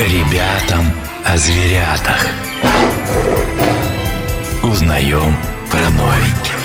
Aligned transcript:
Ребятам 0.00 0.90
о 1.26 1.36
зверятах. 1.36 2.26
Узнаем 4.62 5.36
про 5.70 5.90
новеньких. 5.90 6.59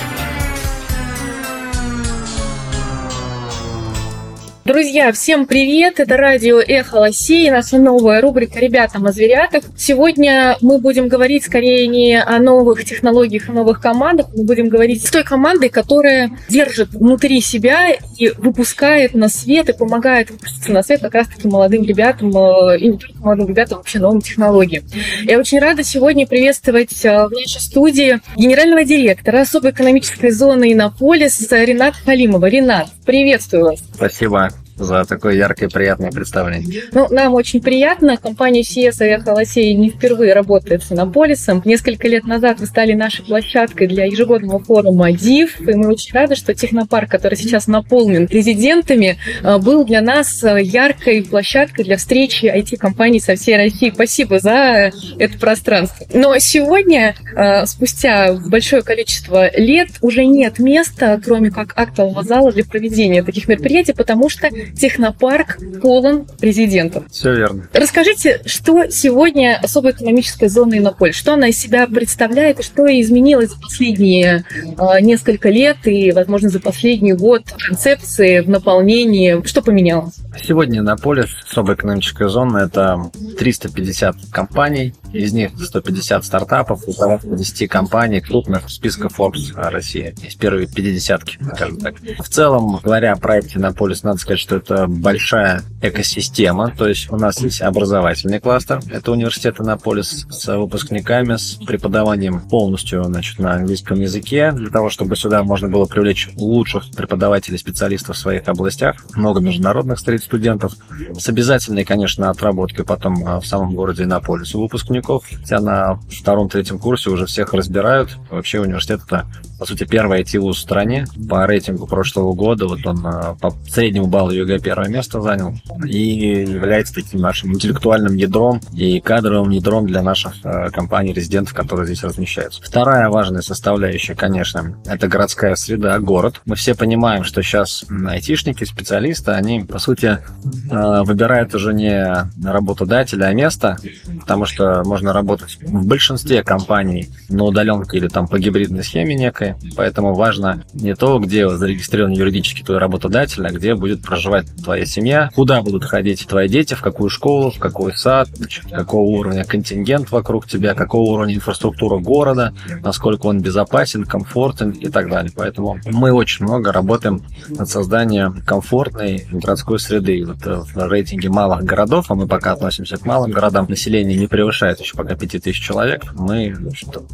Друзья, 4.66 5.12
всем 5.12 5.46
привет! 5.46 6.00
Это 6.00 6.16
радио 6.16 6.58
«Эхо 6.58 6.96
Лосей», 6.96 7.48
наша 7.52 7.78
новая 7.78 8.20
рубрика 8.20 8.58
«Ребятам 8.58 9.06
о 9.06 9.12
зверятах». 9.12 9.62
Сегодня 9.76 10.56
мы 10.60 10.80
будем 10.80 11.06
говорить 11.06 11.44
скорее 11.44 11.86
не 11.86 12.20
о 12.20 12.40
новых 12.40 12.84
технологиях, 12.84 13.48
о 13.48 13.52
новых 13.52 13.80
командах, 13.80 14.26
мы 14.36 14.42
будем 14.42 14.68
говорить 14.68 15.06
с 15.06 15.10
той 15.12 15.22
командой, 15.22 15.68
которая 15.68 16.32
держит 16.48 16.90
внутри 16.94 17.40
себя 17.40 17.92
и 18.18 18.30
выпускает 18.38 19.14
на 19.14 19.28
свет, 19.28 19.68
и 19.68 19.72
помогает 19.72 20.32
выпуститься 20.32 20.72
на 20.72 20.82
свет 20.82 21.00
как 21.00 21.14
раз-таки 21.14 21.46
молодым 21.46 21.84
ребятам, 21.84 22.36
э, 22.36 22.78
и 22.80 22.88
не 22.88 22.98
только 22.98 23.18
молодым 23.20 23.46
ребятам, 23.46 23.78
вообще 23.78 24.00
новым 24.00 24.20
технологиям. 24.20 24.82
Я 25.22 25.38
очень 25.38 25.60
рада 25.60 25.84
сегодня 25.84 26.26
приветствовать 26.26 27.04
э, 27.04 27.28
в 27.28 27.30
нашей 27.30 27.60
студии 27.60 28.18
генерального 28.34 28.82
директора 28.82 29.42
особой 29.42 29.70
экономической 29.70 30.32
зоны 30.32 30.72
«Иннополис» 30.72 31.52
Ренат 31.52 31.94
Халимова. 32.04 32.46
Ренат, 32.46 32.88
приветствую 33.04 33.66
вас. 33.66 33.78
Спасибо 33.94 34.55
за 34.76 35.04
такое 35.04 35.34
яркое 35.34 35.68
приятное 35.68 36.10
представление. 36.10 36.84
Ну, 36.92 37.06
нам 37.10 37.34
очень 37.34 37.60
приятно. 37.60 38.16
Компания 38.16 38.60
CS 38.60 38.96
«Эхо 39.00 39.30
Лосей» 39.30 39.74
не 39.74 39.90
впервые 39.90 40.34
работает 40.34 40.82
с 40.82 40.92
Иннополисом. 40.92 41.62
Несколько 41.64 42.08
лет 42.08 42.24
назад 42.24 42.60
вы 42.60 42.66
стали 42.66 42.92
нашей 42.92 43.24
площадкой 43.24 43.86
для 43.86 44.04
ежегодного 44.04 44.58
форума 44.58 45.12
ДИВ, 45.12 45.60
и 45.60 45.74
мы 45.74 45.88
очень 45.88 46.12
рады, 46.14 46.34
что 46.36 46.54
технопарк, 46.54 47.10
который 47.10 47.36
сейчас 47.36 47.66
наполнен 47.66 48.26
резидентами, 48.26 49.18
э, 49.42 49.58
был 49.58 49.84
для 49.84 50.00
нас 50.00 50.42
э, 50.44 50.62
яркой 50.62 51.22
площадкой 51.24 51.84
для 51.84 51.96
встречи 51.96 52.46
IT-компаний 52.46 53.20
со 53.20 53.36
всей 53.36 53.56
России. 53.56 53.90
Спасибо 53.92 54.38
за 54.38 54.92
это 55.18 55.38
пространство. 55.38 56.06
Но 56.12 56.38
сегодня, 56.38 57.14
э, 57.34 57.66
спустя 57.66 58.34
большое 58.34 58.82
количество 58.82 59.50
лет, 59.56 59.88
уже 60.02 60.24
нет 60.26 60.58
места, 60.58 61.20
кроме 61.24 61.50
как 61.50 61.72
актового 61.76 62.22
зала 62.22 62.52
для 62.52 62.64
проведения 62.64 63.22
таких 63.22 63.48
мероприятий, 63.48 63.92
потому 63.92 64.28
что 64.28 64.48
технопарк 64.74 65.58
полон 65.82 66.26
президентов. 66.38 67.04
Все 67.10 67.34
верно. 67.34 67.68
Расскажите, 67.72 68.40
что 68.46 68.88
сегодня 68.88 69.58
особая 69.62 69.92
экономическая 69.92 70.48
зона 70.48 70.78
Иннополь? 70.78 71.12
Что 71.12 71.34
она 71.34 71.48
из 71.48 71.58
себя 71.58 71.86
представляет 71.86 72.60
и 72.60 72.62
что 72.62 72.86
изменилось 72.86 73.50
за 73.50 73.60
последние 73.60 74.44
э, 74.54 75.00
несколько 75.00 75.48
лет 75.50 75.78
и, 75.84 76.12
возможно, 76.12 76.48
за 76.48 76.60
последний 76.60 77.12
год 77.12 77.42
концепции 77.66 78.40
в 78.40 78.48
наполнении? 78.48 79.44
Что 79.46 79.62
поменялось? 79.62 80.14
Сегодня 80.42 80.80
Иннополис, 80.80 81.30
особая 81.48 81.76
экономическая 81.76 82.28
зона, 82.28 82.58
это 82.58 83.10
350 83.38 84.16
компаний, 84.30 84.94
из 85.12 85.32
них 85.32 85.52
150 85.58 86.24
стартапов 86.24 86.86
и 86.88 86.92
порядка 86.92 87.28
10 87.28 87.68
компаний 87.68 88.20
крупных 88.20 88.66
в 88.66 88.70
списке 88.70 89.04
Forbes 89.04 89.52
России. 89.54 90.14
Есть 90.22 90.38
первые 90.38 90.66
50 90.66 91.16
скажем 91.54 91.78
так. 91.78 91.96
В 92.18 92.28
целом, 92.28 92.78
говоря 92.82 93.12
о 93.12 93.16
проекте 93.16 93.58
Иннополис, 93.58 94.02
надо 94.02 94.18
сказать, 94.18 94.40
что 94.40 94.55
это 94.56 94.86
большая 94.86 95.62
экосистема, 95.82 96.72
то 96.76 96.88
есть 96.88 97.10
у 97.12 97.16
нас 97.16 97.40
есть 97.40 97.60
образовательный 97.62 98.40
кластер, 98.40 98.80
это 98.90 99.12
университет 99.12 99.60
Иннополис 99.60 100.26
с 100.30 100.56
выпускниками, 100.56 101.36
с 101.36 101.54
преподаванием 101.66 102.40
полностью 102.40 103.04
значит, 103.04 103.38
на 103.38 103.54
английском 103.54 104.00
языке, 104.00 104.52
для 104.52 104.70
того, 104.70 104.90
чтобы 104.90 105.16
сюда 105.16 105.42
можно 105.42 105.68
было 105.68 105.84
привлечь 105.84 106.28
лучших 106.36 106.90
преподавателей, 106.96 107.58
специалистов 107.58 108.16
в 108.16 108.18
своих 108.18 108.48
областях, 108.48 108.96
много 109.14 109.40
международных 109.40 109.98
студентов, 109.98 110.72
с 111.18 111.28
обязательной, 111.28 111.84
конечно, 111.84 112.30
отработкой 112.30 112.84
потом 112.84 113.26
а, 113.26 113.40
в 113.40 113.46
самом 113.46 113.74
городе 113.74 114.04
Иннополис 114.04 114.54
у 114.54 114.60
выпускников, 114.62 115.24
хотя 115.30 115.60
на 115.60 115.98
втором-третьем 116.10 116.78
курсе 116.78 117.10
уже 117.10 117.26
всех 117.26 117.52
разбирают. 117.54 118.16
Вообще 118.30 118.60
университет 118.60 119.00
это, 119.06 119.26
по 119.58 119.66
сути, 119.66 119.84
первый 119.84 120.22
IT-вуз 120.22 120.58
в 120.58 120.60
стране. 120.60 121.06
По 121.28 121.46
рейтингу 121.46 121.86
прошлого 121.86 122.32
года 122.34 122.66
вот 122.66 122.84
он 122.86 123.06
а, 123.06 123.36
по 123.40 123.54
среднему 123.68 124.06
баллу 124.06 124.30
ЕГЭ 124.30 124.58
первое 124.58 124.88
место 124.88 125.20
занял 125.20 125.54
и 125.84 126.42
является 126.42 126.94
таким 126.94 127.20
нашим 127.20 127.54
интеллектуальным 127.54 128.14
ядром 128.14 128.60
и 128.72 129.00
кадровым 129.00 129.50
ядром 129.50 129.86
для 129.86 130.02
наших 130.02 130.34
а, 130.44 130.70
компаний, 130.70 131.12
резидентов, 131.12 131.54
которые 131.54 131.86
здесь 131.86 132.02
размещаются. 132.04 132.60
Вторая 132.62 133.08
важная 133.08 133.42
составляющая, 133.42 134.14
конечно, 134.14 134.76
это 134.84 135.08
городская 135.08 135.54
среда, 135.54 135.98
город. 135.98 136.42
Мы 136.44 136.56
все 136.56 136.74
понимаем, 136.74 137.24
что 137.24 137.42
сейчас 137.42 137.84
айтишники, 138.08 138.64
специалисты, 138.64 139.32
они, 139.32 139.64
по 139.64 139.78
сути, 139.78 140.18
выбирают 140.44 141.54
уже 141.54 141.72
не 141.72 142.28
работодателя, 142.44 143.26
а 143.26 143.32
место, 143.32 143.78
потому 144.20 144.44
что 144.44 144.82
можно 144.84 145.12
работать 145.12 145.58
в 145.62 145.86
большинстве 145.86 146.42
компаний 146.42 147.08
на 147.28 147.44
удаленке 147.44 147.98
или 147.98 148.08
там 148.08 148.28
по 148.28 148.38
гибридной 148.38 148.84
схеме 148.84 149.14
некой, 149.14 149.45
поэтому 149.76 150.14
важно 150.14 150.64
не 150.74 150.94
то, 150.94 151.18
где 151.18 151.48
зарегистрирован 151.48 152.12
юридически 152.12 152.62
твой 152.62 152.78
работодатель, 152.78 153.46
а 153.46 153.50
где 153.50 153.74
будет 153.74 154.02
проживать 154.02 154.46
твоя 154.62 154.84
семья, 154.86 155.30
куда 155.34 155.62
будут 155.62 155.84
ходить 155.84 156.26
твои 156.26 156.48
дети, 156.48 156.74
в 156.74 156.82
какую 156.82 157.10
школу, 157.10 157.50
в 157.50 157.58
какой 157.58 157.96
сад, 157.96 158.28
какого 158.70 159.02
уровня 159.02 159.44
контингент 159.44 160.10
вокруг 160.10 160.46
тебя, 160.46 160.74
какого 160.74 161.10
уровня 161.10 161.34
инфраструктура 161.34 161.98
города, 161.98 162.54
насколько 162.82 163.26
он 163.26 163.40
безопасен, 163.40 164.04
комфортен 164.04 164.70
и 164.70 164.88
так 164.88 165.08
далее. 165.10 165.32
Поэтому 165.34 165.78
мы 165.86 166.12
очень 166.12 166.44
много 166.44 166.72
работаем 166.72 167.22
над 167.48 167.68
созданием 167.68 168.42
комфортной 168.46 169.26
городской 169.30 169.78
среды. 169.78 170.24
Вот 170.24 170.46
э, 170.46 170.62
в 170.74 170.88
рейтинге 170.88 171.28
малых 171.28 171.64
городов, 171.64 172.06
а 172.10 172.14
мы 172.14 172.26
пока 172.26 172.52
относимся 172.52 172.96
к 172.96 173.04
малым 173.04 173.30
городам, 173.30 173.66
население 173.68 174.16
не 174.16 174.26
превышает 174.26 174.80
еще 174.80 174.96
пока 174.96 175.14
5000 175.14 175.60
человек. 175.60 176.02
Мы 176.14 176.54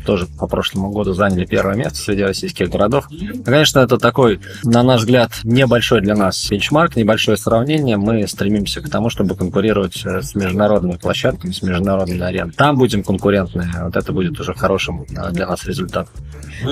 тоже 0.04 0.26
по 0.38 0.46
прошлому 0.46 0.90
году 0.90 1.12
заняли 1.12 1.44
первое 1.44 1.74
место 1.74 1.98
среди 1.98 2.21
российских 2.24 2.70
городов. 2.70 3.08
Конечно, 3.44 3.80
это 3.80 3.98
такой, 3.98 4.40
на 4.64 4.82
наш 4.82 5.00
взгляд, 5.00 5.32
небольшой 5.44 6.00
для 6.00 6.14
нас 6.14 6.48
бенчмарк, 6.50 6.96
небольшое 6.96 7.36
сравнение. 7.36 7.96
Мы 7.96 8.26
стремимся 8.26 8.80
к 8.80 8.88
тому, 8.88 9.10
чтобы 9.10 9.34
конкурировать 9.36 10.04
э, 10.04 10.22
с 10.22 10.34
международными 10.34 10.96
площадками, 10.96 11.52
с 11.52 11.62
международными 11.62 12.22
аренами. 12.22 12.52
Там 12.52 12.76
будем 12.76 13.02
конкурентны, 13.02 13.70
вот 13.82 13.96
это 13.96 14.12
будет 14.12 14.38
уже 14.40 14.54
хорошим 14.54 15.02
э, 15.02 15.30
для 15.32 15.46
нас 15.46 15.64
результатом. 15.64 16.12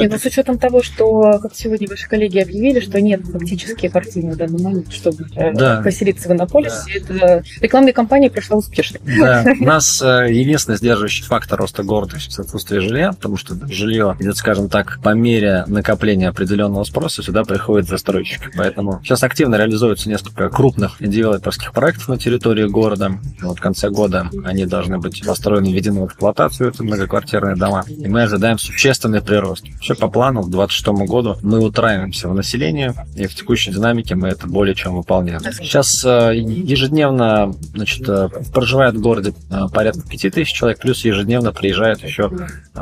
И 0.00 0.06
вот 0.06 0.20
с 0.20 0.24
учетом 0.24 0.58
того, 0.58 0.82
что, 0.82 1.38
как 1.42 1.54
сегодня 1.54 1.88
ваши 1.88 2.08
коллеги 2.08 2.38
объявили, 2.38 2.80
что 2.80 3.00
нет 3.00 3.22
фактически 3.24 3.88
картины 3.88 4.32
в 4.32 4.36
данный 4.36 4.62
момент, 4.62 4.92
чтобы 4.92 5.26
э, 5.34 5.52
да. 5.52 5.80
поселиться 5.82 6.28
в 6.28 6.32
Иннополисе, 6.32 7.02
да. 7.08 7.16
это 7.16 7.44
рекламная 7.60 7.92
кампания 7.92 8.30
прошла 8.30 8.56
успешно. 8.56 8.98
Да, 9.04 9.44
у 9.60 9.64
нас 9.64 10.00
единственный 10.00 10.76
сдерживающий 10.76 11.24
фактор 11.24 11.58
роста 11.58 11.82
города– 11.82 12.16
отсутствие 12.38 12.80
жилья, 12.80 13.12
потому 13.12 13.36
что 13.36 13.54
жилье 13.68 14.16
идет, 14.18 14.36
скажем 14.36 14.68
так, 14.68 14.98
по 15.02 15.10
мере 15.10 15.64
накопления 15.66 16.28
определенного 16.28 16.84
спроса 16.84 17.22
сюда 17.22 17.44
приходят 17.44 17.88
застройщики. 17.88 18.48
Поэтому 18.56 19.00
сейчас 19.02 19.22
активно 19.22 19.56
реализуются 19.56 20.08
несколько 20.08 20.48
крупных 20.48 20.96
девелоперских 21.00 21.72
проектов 21.72 22.08
на 22.08 22.18
территории 22.18 22.66
города. 22.66 23.12
Вот 23.42 23.58
в 23.58 23.60
конце 23.60 23.90
года 23.90 24.30
они 24.44 24.66
должны 24.66 24.98
быть 24.98 25.24
построены, 25.24 25.72
введены 25.72 26.02
в 26.02 26.06
эксплуатацию, 26.06 26.70
это 26.70 26.82
многоквартирные 26.82 27.56
дома. 27.56 27.84
И 27.88 28.08
мы 28.08 28.22
ожидаем 28.22 28.58
существенный 28.58 29.22
прирост. 29.22 29.64
Вообще 29.74 29.94
по 29.94 30.08
плану 30.08 30.42
к 30.42 30.50
2026 30.50 31.08
году 31.08 31.36
мы 31.42 31.60
утраиваемся 31.60 32.28
в 32.28 32.34
населении, 32.34 32.92
и 33.16 33.26
в 33.26 33.34
текущей 33.34 33.70
динамике 33.70 34.14
мы 34.14 34.28
это 34.28 34.46
более 34.46 34.74
чем 34.74 34.96
выполняем. 34.96 35.40
Сейчас 35.40 36.04
э, 36.04 36.32
ежедневно 36.36 37.54
значит, 37.74 38.06
э, 38.08 38.28
проживает 38.52 38.96
в 38.96 39.00
городе 39.00 39.32
э, 39.50 39.60
порядка 39.72 40.02
5000 40.08 40.52
человек, 40.52 40.80
плюс 40.80 41.04
ежедневно 41.04 41.52
приезжает 41.52 42.02
еще 42.02 42.30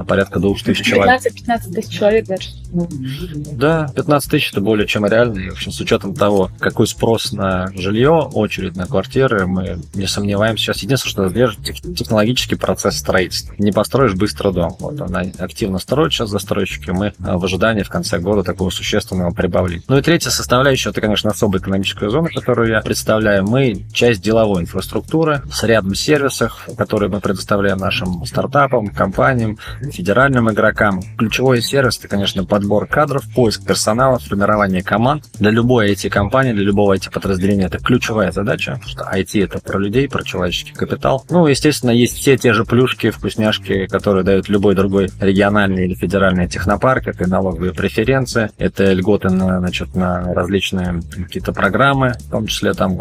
порядка 0.07 0.41
2000 0.41 0.83
человек. 0.83 1.21
15-15 1.23 1.73
тысяч 1.73 1.99
человек, 1.99 2.27
значит. 2.27 2.55
Да, 3.53 3.91
15 3.95 4.31
тысяч 4.31 4.53
это 4.53 4.61
более 4.61 4.87
чем 4.87 5.07
реально. 5.07 5.39
И, 5.39 5.51
в 5.51 5.53
общем, 5.53 5.73
с 5.73 5.81
учетом 5.81 6.15
того, 6.15 6.51
какой 6.59 6.87
спрос 6.87 7.33
на 7.33 7.71
жилье, 7.75 8.11
очередь 8.11 8.77
на 8.77 8.87
квартиры, 8.87 9.47
мы 9.47 9.79
не 9.95 10.07
сомневаемся. 10.07 10.65
Сейчас 10.65 10.83
единственное, 10.83 11.29
что 11.29 11.35
держит 11.35 11.61
технологический 11.97 12.57
процесс 12.57 12.99
строительства. 12.99 13.55
Не 13.59 13.73
построишь 13.73 14.15
быстро 14.15 14.51
дом. 14.51 14.77
Вот 14.81 15.01
она 15.01 15.23
активно 15.39 15.79
строит 15.79 16.13
сейчас 16.13 16.31
застройщики. 16.79 16.91
Мы 16.91 17.13
в 17.19 17.45
ожидании 17.45 17.83
в 17.83 17.89
конце 17.89 18.19
года 18.19 18.43
такого 18.43 18.71
существенного 18.71 19.33
прибавления. 19.33 19.83
Ну 19.89 19.99
и 19.99 20.03
третья 20.03 20.31
составляющая, 20.31 20.91
это, 20.91 21.01
конечно, 21.01 21.31
особая 21.31 21.61
экономическая 21.61 22.09
зона, 22.11 22.29
которую 22.29 22.71
я 22.71 22.81
представляю. 22.81 23.45
Мы 23.45 23.85
часть 23.93 24.23
деловой 24.23 24.63
инфраструктуры 24.63 25.43
с 25.53 25.63
рядом 25.65 25.95
сервисов, 25.95 26.69
которые 26.77 27.11
мы 27.11 27.21
предоставляем 27.21 27.79
нашим 27.79 28.25
стартапам, 28.25 28.89
компаниям, 28.89 29.59
федеральным 29.93 30.51
игрокам. 30.51 31.03
Ключевой 31.17 31.63
сервис, 31.63 31.99
это, 31.99 32.09
конечно, 32.09 32.45
подбор 32.45 32.87
кадров, 32.87 33.23
поиск 33.35 33.65
персонала, 33.65 34.19
формирование 34.19 34.83
команд. 34.83 35.25
Для 35.39 35.51
любой 35.51 35.93
IT-компании, 35.93 36.53
для 36.53 36.65
любого 36.65 36.97
IT-подразделения 36.97 37.67
это 37.67 37.79
ключевая 37.79 38.33
задача, 38.33 38.73
потому 38.73 38.91
что 38.91 39.11
IT 39.13 39.45
это 39.45 39.59
про 39.59 39.79
людей, 39.79 40.09
про 40.09 40.23
человеческий 40.23 40.73
капитал. 40.73 41.25
Ну, 41.31 41.47
естественно, 41.47 41.91
есть 41.91 42.17
все 42.17 42.37
те 42.37 42.53
же 42.53 42.65
плюшки, 42.65 43.11
вкусняшки, 43.11 43.87
которые 43.87 44.25
дают 44.25 44.49
любой 44.49 44.75
другой 44.75 45.11
региональный 45.21 45.85
или 45.85 45.95
федеральный 45.95 46.45
технопарк. 46.69 47.09
Это 47.09 47.29
налоговые 47.29 47.73
преференции, 47.73 48.51
это 48.59 48.93
льготы 48.93 49.31
на, 49.31 49.59
значит, 49.61 49.95
на 49.95 50.35
различные 50.35 51.01
какие-то 51.11 51.53
программы, 51.53 52.15
в 52.27 52.31
том 52.31 52.47
числе 52.47 52.75
там 52.75 52.97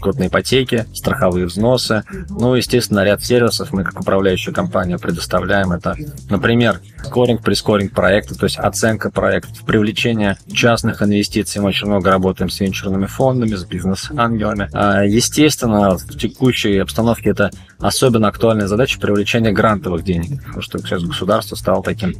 крупные 0.00 0.28
ипотеки, 0.28 0.86
страховые 0.94 1.46
взносы. 1.46 2.04
Ну, 2.28 2.54
естественно, 2.54 3.04
ряд 3.04 3.22
сервисов 3.22 3.72
мы, 3.72 3.84
как 3.84 4.00
управляющая 4.00 4.52
компания, 4.52 4.98
предоставляем. 4.98 5.72
Это, 5.72 5.96
например, 6.28 6.80
скоринг, 7.04 7.42
прискоринг 7.42 7.92
проекта, 7.92 8.34
то 8.34 8.44
есть 8.44 8.58
оценка 8.58 9.10
проектов, 9.10 9.64
привлечение 9.64 10.36
частных 10.52 11.02
инвестиций. 11.02 11.60
Мы 11.60 11.68
очень 11.68 11.86
много 11.86 12.10
работаем 12.10 12.50
с 12.50 12.60
венчурными 12.60 13.06
фондами, 13.06 13.54
с 13.54 13.64
бизнес-ангелами. 13.64 14.68
А, 14.72 15.04
естественно, 15.04 15.96
в 15.96 16.18
текущей 16.18 16.78
обстановке 16.78 17.30
это 17.30 17.50
особенно 17.78 18.28
актуальная 18.28 18.66
задача 18.66 19.00
привлечения 19.00 19.52
грантовых 19.52 20.04
денег, 20.04 20.42
потому 20.44 20.62
что 20.62 20.78
сейчас 20.78 21.02
государство 21.02 21.56
стало 21.56 21.82
таким, 21.82 22.14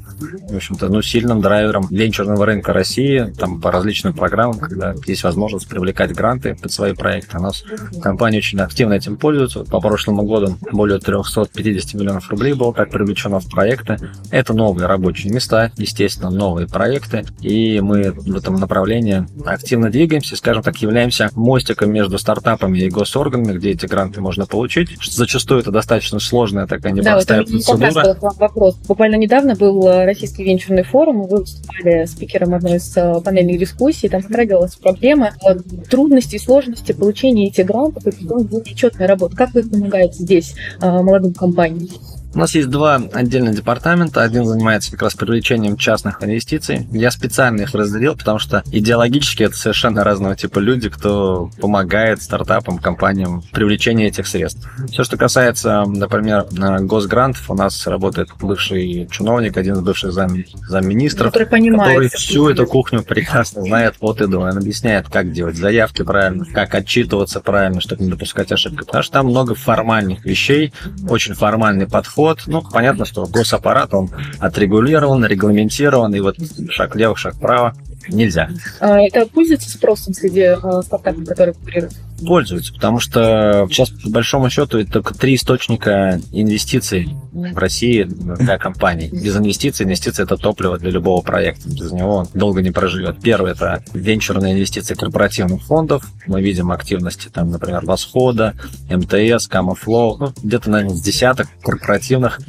в 0.48 0.56
общем-то, 0.56 0.88
ну, 0.88 1.02
сильным 1.02 1.40
драйвером 1.40 1.86
венчурного 1.90 2.46
рынка 2.46 2.72
России, 2.72 3.32
там 3.38 3.60
по 3.60 3.70
различным 3.70 4.14
программам, 4.14 4.58
когда 4.58 4.94
есть 5.06 5.22
возможность 5.22 5.68
привлекать 5.68 6.14
гранты 6.14 6.56
под 6.60 6.72
свои 6.72 6.94
проекты. 6.94 7.38
У 7.38 7.42
нас 7.42 7.62
компания 8.02 8.38
очень 8.38 8.60
активно 8.60 8.94
этим 8.94 9.16
пользуется. 9.16 9.64
По 9.64 9.80
прошлому 9.80 10.22
году 10.22 10.56
более 10.72 10.98
350 10.98 11.94
миллионов 11.94 12.30
рублей 12.30 12.52
было 12.54 12.72
так 12.72 12.90
привлечено 12.90 13.40
в 13.40 13.48
проекты. 13.50 13.98
Это 14.30 14.54
новые 14.54 14.86
рабочие 14.86 15.32
места, 15.32 15.72
естественно, 15.76 16.30
новые 16.30 16.66
проекты, 16.66 17.24
и 17.40 17.80
мы 17.80 18.12
в 18.12 18.36
этом 18.36 18.56
направлении 18.56 19.26
активно 19.44 19.90
двигаемся, 19.90 20.36
скажем 20.36 20.62
так, 20.62 20.76
являемся 20.78 21.30
мостиком 21.34 21.92
между 21.92 22.18
стартапами 22.18 22.78
и 22.78 22.88
госорганами, 22.88 23.56
где 23.56 23.70
эти 23.70 23.86
гранты 23.86 24.20
можно 24.20 24.46
получить. 24.46 24.96
Зачастую 25.02 25.60
это 25.60 25.70
достаточно 25.70 26.18
сложная 26.18 26.66
такая 26.66 26.92
непростая 26.92 27.44
да, 27.44 27.52
вот 27.52 27.80
процедура. 27.80 28.14
Как 28.14 28.38
вопрос. 28.38 28.76
Буквально 28.86 29.16
недавно 29.16 29.54
был 29.54 29.86
э, 29.86 30.04
российский 30.04 30.44
венчурный 30.44 30.82
форум, 30.82 31.22
вы 31.22 31.40
выступали 31.40 32.04
спикером 32.06 32.54
одной 32.54 32.76
из 32.76 32.96
э, 32.96 33.20
панельных 33.24 33.58
дискуссий, 33.58 34.08
там 34.08 34.22
затрагивалась 34.22 34.76
проблема 34.76 35.32
э, 35.46 35.56
трудностей 35.88 36.36
и 36.36 36.40
сложности 36.40 36.92
получения 36.92 37.48
этих 37.48 37.59
грантов 37.64 38.06
и 38.06 38.10
потом 38.10 38.48
четная 38.64 39.06
работа. 39.06 39.36
Как 39.36 39.54
вы 39.54 39.62
помогаете 39.62 40.22
здесь 40.22 40.54
молодым 40.80 41.34
компаниям? 41.34 41.88
У 42.32 42.38
нас 42.38 42.54
есть 42.54 42.70
два 42.70 43.00
отдельных 43.12 43.56
департамента. 43.56 44.22
Один 44.22 44.44
занимается 44.44 44.92
как 44.92 45.02
раз 45.02 45.14
привлечением 45.14 45.76
частных 45.76 46.22
инвестиций. 46.22 46.86
Я 46.92 47.10
специально 47.10 47.62
их 47.62 47.74
разделил, 47.74 48.14
потому 48.16 48.38
что 48.38 48.62
идеологически 48.70 49.42
это 49.42 49.56
совершенно 49.56 50.04
разного 50.04 50.36
типа 50.36 50.60
люди, 50.60 50.88
кто 50.88 51.50
помогает 51.60 52.22
стартапам, 52.22 52.78
компаниям 52.78 53.40
в 53.40 53.50
привлечении 53.50 54.06
этих 54.06 54.28
средств. 54.28 54.68
Все, 54.90 55.02
что 55.02 55.16
касается, 55.16 55.84
например, 55.86 56.46
госгрантов, 56.82 57.50
у 57.50 57.54
нас 57.54 57.84
работает 57.88 58.28
бывший 58.40 59.08
чиновник, 59.10 59.56
один 59.56 59.74
из 59.74 59.80
бывших 59.80 60.12
зам, 60.12 60.44
замминистров, 60.68 61.32
который, 61.32 61.48
понимает, 61.48 61.88
который 61.88 62.08
всю 62.10 62.48
эту 62.48 62.64
кухню 62.66 63.02
прекрасно 63.02 63.62
знает 63.62 63.96
от 64.00 64.20
и 64.20 64.26
до. 64.26 64.38
Он 64.38 64.56
объясняет, 64.56 65.08
как 65.08 65.32
делать 65.32 65.56
заявки 65.56 66.02
правильно, 66.02 66.44
как 66.44 66.76
отчитываться 66.76 67.40
правильно, 67.40 67.80
чтобы 67.80 68.04
не 68.04 68.10
допускать 68.10 68.52
ошибки. 68.52 68.84
Потому 68.84 69.02
что 69.02 69.12
там 69.14 69.26
много 69.26 69.56
формальных 69.56 70.24
вещей, 70.24 70.72
очень 71.08 71.34
формальный 71.34 71.88
подход 71.88 72.19
подход. 72.20 72.42
Ну, 72.46 72.62
понятно, 72.62 73.04
что 73.04 73.26
госаппарат, 73.26 73.94
он 73.94 74.10
отрегулирован, 74.38 75.24
регламентирован, 75.24 76.14
и 76.14 76.20
вот 76.20 76.36
шаг 76.70 76.94
влево, 76.94 77.16
шаг 77.16 77.34
вправо 77.34 77.74
нельзя. 78.08 78.50
А 78.80 79.00
это 79.00 79.26
пользуется 79.26 79.70
спросом 79.70 80.14
среди 80.14 80.42
а, 80.42 80.82
стартапов, 80.82 81.26
которые 81.26 81.54
курируют? 81.54 81.94
Пользуются, 82.26 82.72
потому 82.74 83.00
что 83.00 83.66
сейчас, 83.70 83.90
по 83.90 84.10
большому 84.10 84.50
счету, 84.50 84.78
это 84.78 84.92
только 84.92 85.14
три 85.14 85.34
источника 85.34 86.20
инвестиций 86.32 87.08
в 87.32 87.56
России 87.56 88.04
для 88.04 88.58
компаний. 88.58 89.08
Без 89.10 89.36
инвестиций, 89.36 89.86
инвестиции– 89.86 90.22
это 90.24 90.36
топливо 90.36 90.78
для 90.78 90.90
любого 90.90 91.22
проекта. 91.22 91.68
Без 91.68 91.92
него 91.92 92.16
он 92.16 92.28
долго 92.34 92.62
не 92.62 92.70
проживет. 92.70 93.20
Первое– 93.20 93.52
это 93.52 93.82
венчурные 93.94 94.54
инвестиции 94.54 94.94
корпоративных 94.94 95.62
фондов. 95.62 96.06
Мы 96.26 96.42
видим 96.42 96.72
активности, 96.72 97.28
там, 97.28 97.50
например, 97.50 97.84
Восхода, 97.84 98.54
МТС, 98.90 99.46
Kama 99.48 99.79
Flow, 99.79 100.18
ну, 100.18 100.32
где-то, 100.42 100.70
наверное, 100.70 100.96
с 100.96 101.02
десяток 101.02 101.48
корпоративных 101.62 102.40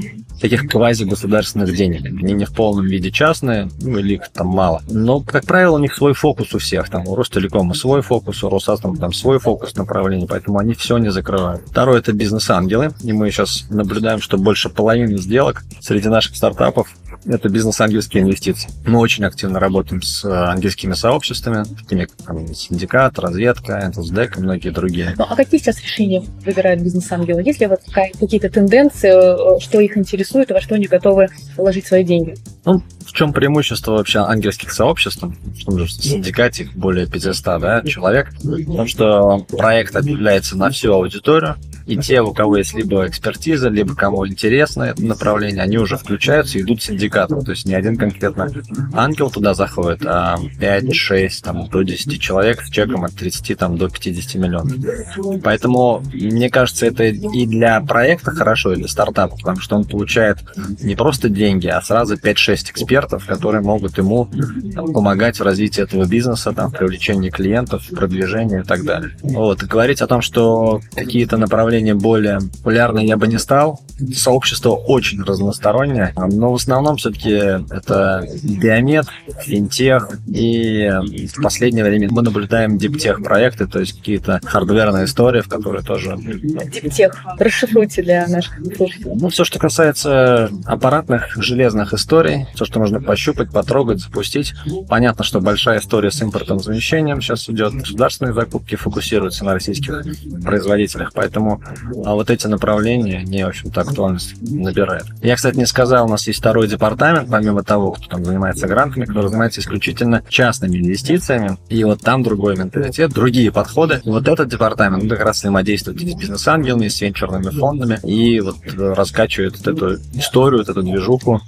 таких 0.41 0.67
квази-государственных 0.67 1.75
денег. 1.75 2.05
Они 2.05 2.33
не 2.33 2.45
в 2.45 2.53
полном 2.53 2.87
виде 2.87 3.11
частные, 3.11 3.69
ну, 3.81 3.99
или 3.99 4.15
их 4.15 4.29
там 4.33 4.47
мало. 4.47 4.81
Но, 4.89 5.21
как 5.21 5.45
правило, 5.45 5.75
у 5.75 5.79
них 5.79 5.93
свой 5.93 6.13
фокус 6.13 6.53
у 6.55 6.57
всех. 6.57 6.89
Там 6.89 7.07
у 7.07 7.15
Ростелекома 7.15 7.75
свой 7.75 8.01
фокус, 8.01 8.43
у 8.43 8.49
Росатома 8.49 8.97
там 8.97 9.13
свой 9.13 9.39
фокус 9.39 9.60
направления, 9.75 10.27
поэтому 10.27 10.59
они 10.59 10.73
все 10.73 10.97
не 10.97 11.11
закрывают. 11.11 11.61
Второе– 11.67 11.99
это 11.99 12.13
бизнес-ангелы. 12.13 12.93
И 13.03 13.13
мы 13.13 13.29
сейчас 13.31 13.65
наблюдаем, 13.69 14.21
что 14.21 14.37
больше 14.37 14.69
половины 14.69 15.17
сделок 15.17 15.63
среди 15.79 16.09
наших 16.09 16.35
стартапов 16.35 16.89
это 17.25 17.49
бизнес-ангельские 17.49 18.23
инвестиции. 18.23 18.69
Мы 18.85 18.99
очень 18.99 19.25
активно 19.25 19.59
работаем 19.59 20.01
с 20.01 20.25
э, 20.25 20.29
ангельскими 20.31 20.93
сообществами, 20.93 21.63
такими 21.63 22.05
как 22.05 22.25
там, 22.25 22.53
Синдикат, 22.53 23.19
Разведка, 23.19 23.77
AngelsDeck 23.87 24.37
и 24.37 24.41
многие 24.41 24.69
другие. 24.69 25.13
Ну, 25.17 25.25
а 25.29 25.35
какие 25.35 25.59
сейчас 25.59 25.81
решения 25.81 26.23
выбирают 26.45 26.81
бизнес-ангелы? 26.81 27.41
Есть 27.43 27.59
ли 27.59 27.67
вот 27.67 27.81
какие-то 27.91 28.49
тенденции, 28.49 29.09
э, 29.09 29.59
что 29.59 29.79
их 29.79 29.97
интересует 29.97 30.49
и 30.51 30.53
во 30.53 30.61
что 30.61 30.75
они 30.75 30.87
готовы 30.87 31.29
положить 31.55 31.85
свои 31.85 32.03
деньги? 32.03 32.35
Ну, 32.65 32.81
в 33.05 33.13
чем 33.13 33.33
преимущество 33.33 33.93
вообще 33.93 34.19
ангельских 34.19 34.71
сообществ? 34.71 35.23
В 35.23 35.65
том 35.65 35.79
же 35.79 35.87
синдикате 35.87 36.63
их 36.63 36.73
более 36.73 37.07
500 37.07 37.61
да, 37.61 37.81
человек. 37.83 38.31
В 38.41 38.75
том, 38.75 38.87
что 38.87 39.45
проект 39.49 39.95
объявляется 39.95 40.57
на 40.57 40.69
всю 40.69 40.93
аудиторию, 40.93 41.55
и 41.91 41.97
те, 41.97 42.21
у 42.21 42.33
кого 42.33 42.57
есть 42.57 42.73
либо 42.73 43.05
экспертиза, 43.05 43.67
либо 43.67 43.95
кому 43.95 44.25
интересно 44.25 44.83
это 44.83 45.03
направление, 45.03 45.61
они 45.61 45.77
уже 45.77 45.97
включаются 45.97 46.57
и 46.57 46.61
идут 46.61 46.81
синдикатом. 46.81 47.43
То 47.43 47.51
есть 47.51 47.65
не 47.65 47.73
один 47.73 47.97
конкретно 47.97 48.49
ангел 48.93 49.29
туда 49.29 49.53
заходит, 49.53 50.05
а 50.05 50.37
5, 50.59 50.95
6, 50.95 51.43
там, 51.43 51.67
до 51.67 51.81
10 51.83 52.21
человек 52.21 52.61
с 52.61 52.69
чеком 52.69 53.03
от 53.03 53.13
30 53.13 53.57
там, 53.57 53.77
до 53.77 53.89
50 53.89 54.35
миллионов. 54.35 55.41
Поэтому, 55.43 56.01
мне 56.13 56.49
кажется, 56.49 56.85
это 56.85 57.03
и 57.03 57.45
для 57.45 57.81
проекта 57.81 58.31
хорошо, 58.31 58.71
и 58.71 58.77
для 58.77 58.87
стартапа, 58.87 59.35
потому 59.35 59.59
что 59.59 59.75
он 59.75 59.83
получает 59.83 60.37
не 60.81 60.95
просто 60.95 61.27
деньги, 61.27 61.67
а 61.67 61.81
сразу 61.81 62.15
5-6 62.15 62.71
экспертов, 62.71 63.25
которые 63.25 63.61
могут 63.61 63.97
ему 63.97 64.29
там, 64.73 64.93
помогать 64.93 65.39
в 65.39 65.43
развитии 65.43 65.83
этого 65.83 66.05
бизнеса, 66.05 66.53
там, 66.53 66.69
в 66.69 66.77
привлечении 66.77 67.29
клиентов, 67.29 67.83
в 67.83 67.95
продвижении 67.95 68.61
и 68.61 68.63
так 68.63 68.85
далее. 68.85 69.11
Вот. 69.21 69.63
И 69.63 69.65
говорить 69.65 70.01
о 70.01 70.07
том, 70.07 70.21
что 70.21 70.79
какие-то 70.95 71.35
направления 71.35 71.80
более 71.93 72.39
популярны 72.39 73.05
я 73.05 73.17
бы 73.17 73.27
не 73.27 73.37
стал. 73.39 73.81
Сообщество 74.15 74.71
очень 74.71 75.21
разностороннее, 75.21 76.13
но 76.15 76.51
в 76.51 76.55
основном 76.55 76.97
все-таки 76.97 77.31
это 77.31 78.25
биомед, 78.43 79.05
финтех, 79.41 80.09
и 80.27 80.89
в 81.33 81.41
последнее 81.41 81.83
время 81.83 82.09
мы 82.09 82.23
наблюдаем 82.23 82.77
диптех 82.77 83.21
проекты, 83.23 83.67
то 83.67 83.79
есть 83.79 83.97
какие-то 83.97 84.39
хардверные 84.43 85.05
истории, 85.05 85.41
в 85.41 85.47
которые 85.47 85.83
тоже... 85.83 86.17
Диптех, 86.17 87.15
расшифруйте 87.37 88.01
для 88.01 88.27
наших 88.27 88.55
слушателей. 88.75 89.11
Ну, 89.13 89.29
все, 89.29 89.43
что 89.43 89.59
касается 89.59 90.49
аппаратных 90.65 91.35
железных 91.37 91.93
историй, 91.93 92.47
все, 92.55 92.65
что 92.65 92.79
можно 92.79 92.99
пощупать, 93.01 93.51
потрогать, 93.51 93.99
запустить. 93.99 94.53
Понятно, 94.89 95.23
что 95.23 95.41
большая 95.41 95.79
история 95.79 96.09
с 96.09 96.21
импортом 96.21 96.59
замещением 96.59 97.21
сейчас 97.21 97.47
идет. 97.49 97.73
Государственные 97.73 98.33
закупки 98.33 98.75
фокусируются 98.75 99.45
на 99.45 99.53
российских 99.53 100.03
производителях, 100.43 101.11
поэтому 101.13 101.60
а 102.05 102.13
вот 102.13 102.29
эти 102.29 102.47
направления, 102.47 103.19
они, 103.19 103.43
в 103.43 103.47
общем-то, 103.47 103.81
актуальность 103.81 104.35
набирают. 104.41 105.05
Я, 105.21 105.35
кстати, 105.35 105.57
не 105.57 105.65
сказал, 105.65 106.05
у 106.05 106.09
нас 106.09 106.27
есть 106.27 106.39
второй 106.39 106.67
департамент, 106.67 107.29
помимо 107.29 107.63
того, 107.63 107.91
кто 107.91 108.07
там 108.07 108.25
занимается 108.25 108.67
грантами, 108.67 109.05
который 109.05 109.27
занимается 109.27 109.61
исключительно 109.61 110.23
частными 110.27 110.77
инвестициями. 110.77 111.57
И 111.69 111.83
вот 111.83 112.01
там 112.01 112.23
другой 112.23 112.57
менталитет, 112.57 113.11
другие 113.11 113.51
подходы. 113.51 114.01
И 114.03 114.09
вот 114.09 114.27
этот 114.27 114.49
департамент 114.49 115.09
как 115.09 115.21
раз 115.21 115.39
взаимодействует 115.39 115.99
с 115.99 116.03
бизнес-ангелами, 116.03 116.87
с 116.87 117.01
венчурными 117.01 117.49
фондами 117.49 117.99
и 118.03 118.39
вот 118.39 118.55
раскачивает 118.77 119.57
вот 119.57 119.67
эту 119.67 119.95
историю, 120.13 120.59
вот 120.59 120.69
эту 120.69 120.81
движуху 120.81 121.41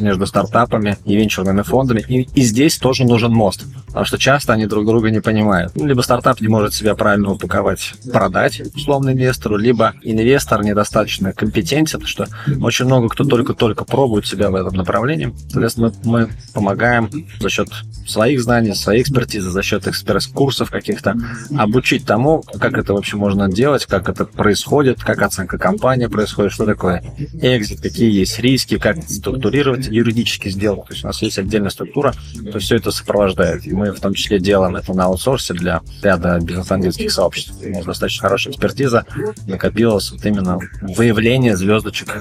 между 0.00 0.26
стартапами 0.26 0.96
и 1.04 1.16
венчурными 1.16 1.62
фондами. 1.62 2.04
И, 2.08 2.22
и 2.34 2.42
здесь 2.42 2.78
тоже 2.78 3.04
нужен 3.04 3.32
мост, 3.32 3.64
потому 3.86 4.04
что 4.04 4.18
часто 4.18 4.52
они 4.54 4.66
друг 4.66 4.86
друга 4.86 5.10
не 5.10 5.20
понимают. 5.20 5.76
Либо 5.76 6.00
стартап 6.00 6.40
не 6.40 6.48
может 6.48 6.74
себя 6.74 6.94
правильно 6.94 7.32
упаковать, 7.32 7.94
продать 8.12 8.60
условно 8.74 9.10
инвестору, 9.10 9.57
либо 9.58 9.94
инвестор 10.02 10.62
недостаточно 10.62 11.32
компетентен, 11.32 12.04
что 12.06 12.26
очень 12.60 12.86
много 12.86 13.08
кто 13.08 13.24
только-только 13.24 13.84
пробует 13.84 14.26
себя 14.26 14.50
в 14.50 14.54
этом 14.54 14.74
направлении. 14.74 15.34
Соответственно, 15.50 15.92
мы 16.04 16.28
помогаем 16.54 17.10
за 17.40 17.50
счет 17.50 17.68
своих 18.06 18.40
знаний, 18.42 18.74
своей 18.74 19.02
экспертизы, 19.02 19.50
за 19.50 19.62
счет 19.62 19.86
экспресс-курсов 19.86 20.70
каких-то 20.70 21.16
обучить 21.56 22.06
тому, 22.06 22.42
как 22.58 22.78
это 22.78 22.94
вообще 22.94 23.16
можно 23.16 23.48
делать, 23.48 23.86
как 23.86 24.08
это 24.08 24.24
происходит, 24.24 25.02
как 25.02 25.22
оценка 25.22 25.58
компании 25.58 26.06
происходит, 26.06 26.52
что 26.52 26.64
такое 26.64 27.02
экзит, 27.40 27.80
какие 27.80 28.10
есть 28.10 28.38
риски, 28.38 28.78
как 28.78 29.02
структурировать 29.02 29.88
юридически 29.88 30.48
сделку. 30.48 30.88
То 30.88 30.92
есть 30.94 31.04
у 31.04 31.08
нас 31.08 31.20
есть 31.22 31.38
отдельная 31.38 31.70
структура, 31.70 32.14
то 32.52 32.58
все 32.58 32.76
это 32.76 32.90
сопровождает. 32.90 33.66
И 33.66 33.72
мы 33.72 33.92
в 33.92 34.00
том 34.00 34.14
числе 34.14 34.38
делаем 34.38 34.76
это 34.76 34.94
на 34.94 35.04
аутсорсе 35.04 35.54
для 35.54 35.80
ряда 36.02 36.38
бизнес-ангельских 36.40 37.10
сообществ. 37.10 37.52
У 37.64 37.68
нас 37.70 37.84
достаточно 37.84 38.22
хорошая 38.22 38.52
экспертиза 38.52 39.04
накопилось 39.48 40.10
вот 40.12 40.24
именно 40.24 40.58
выявление 40.80 41.56
звездочек. 41.56 42.16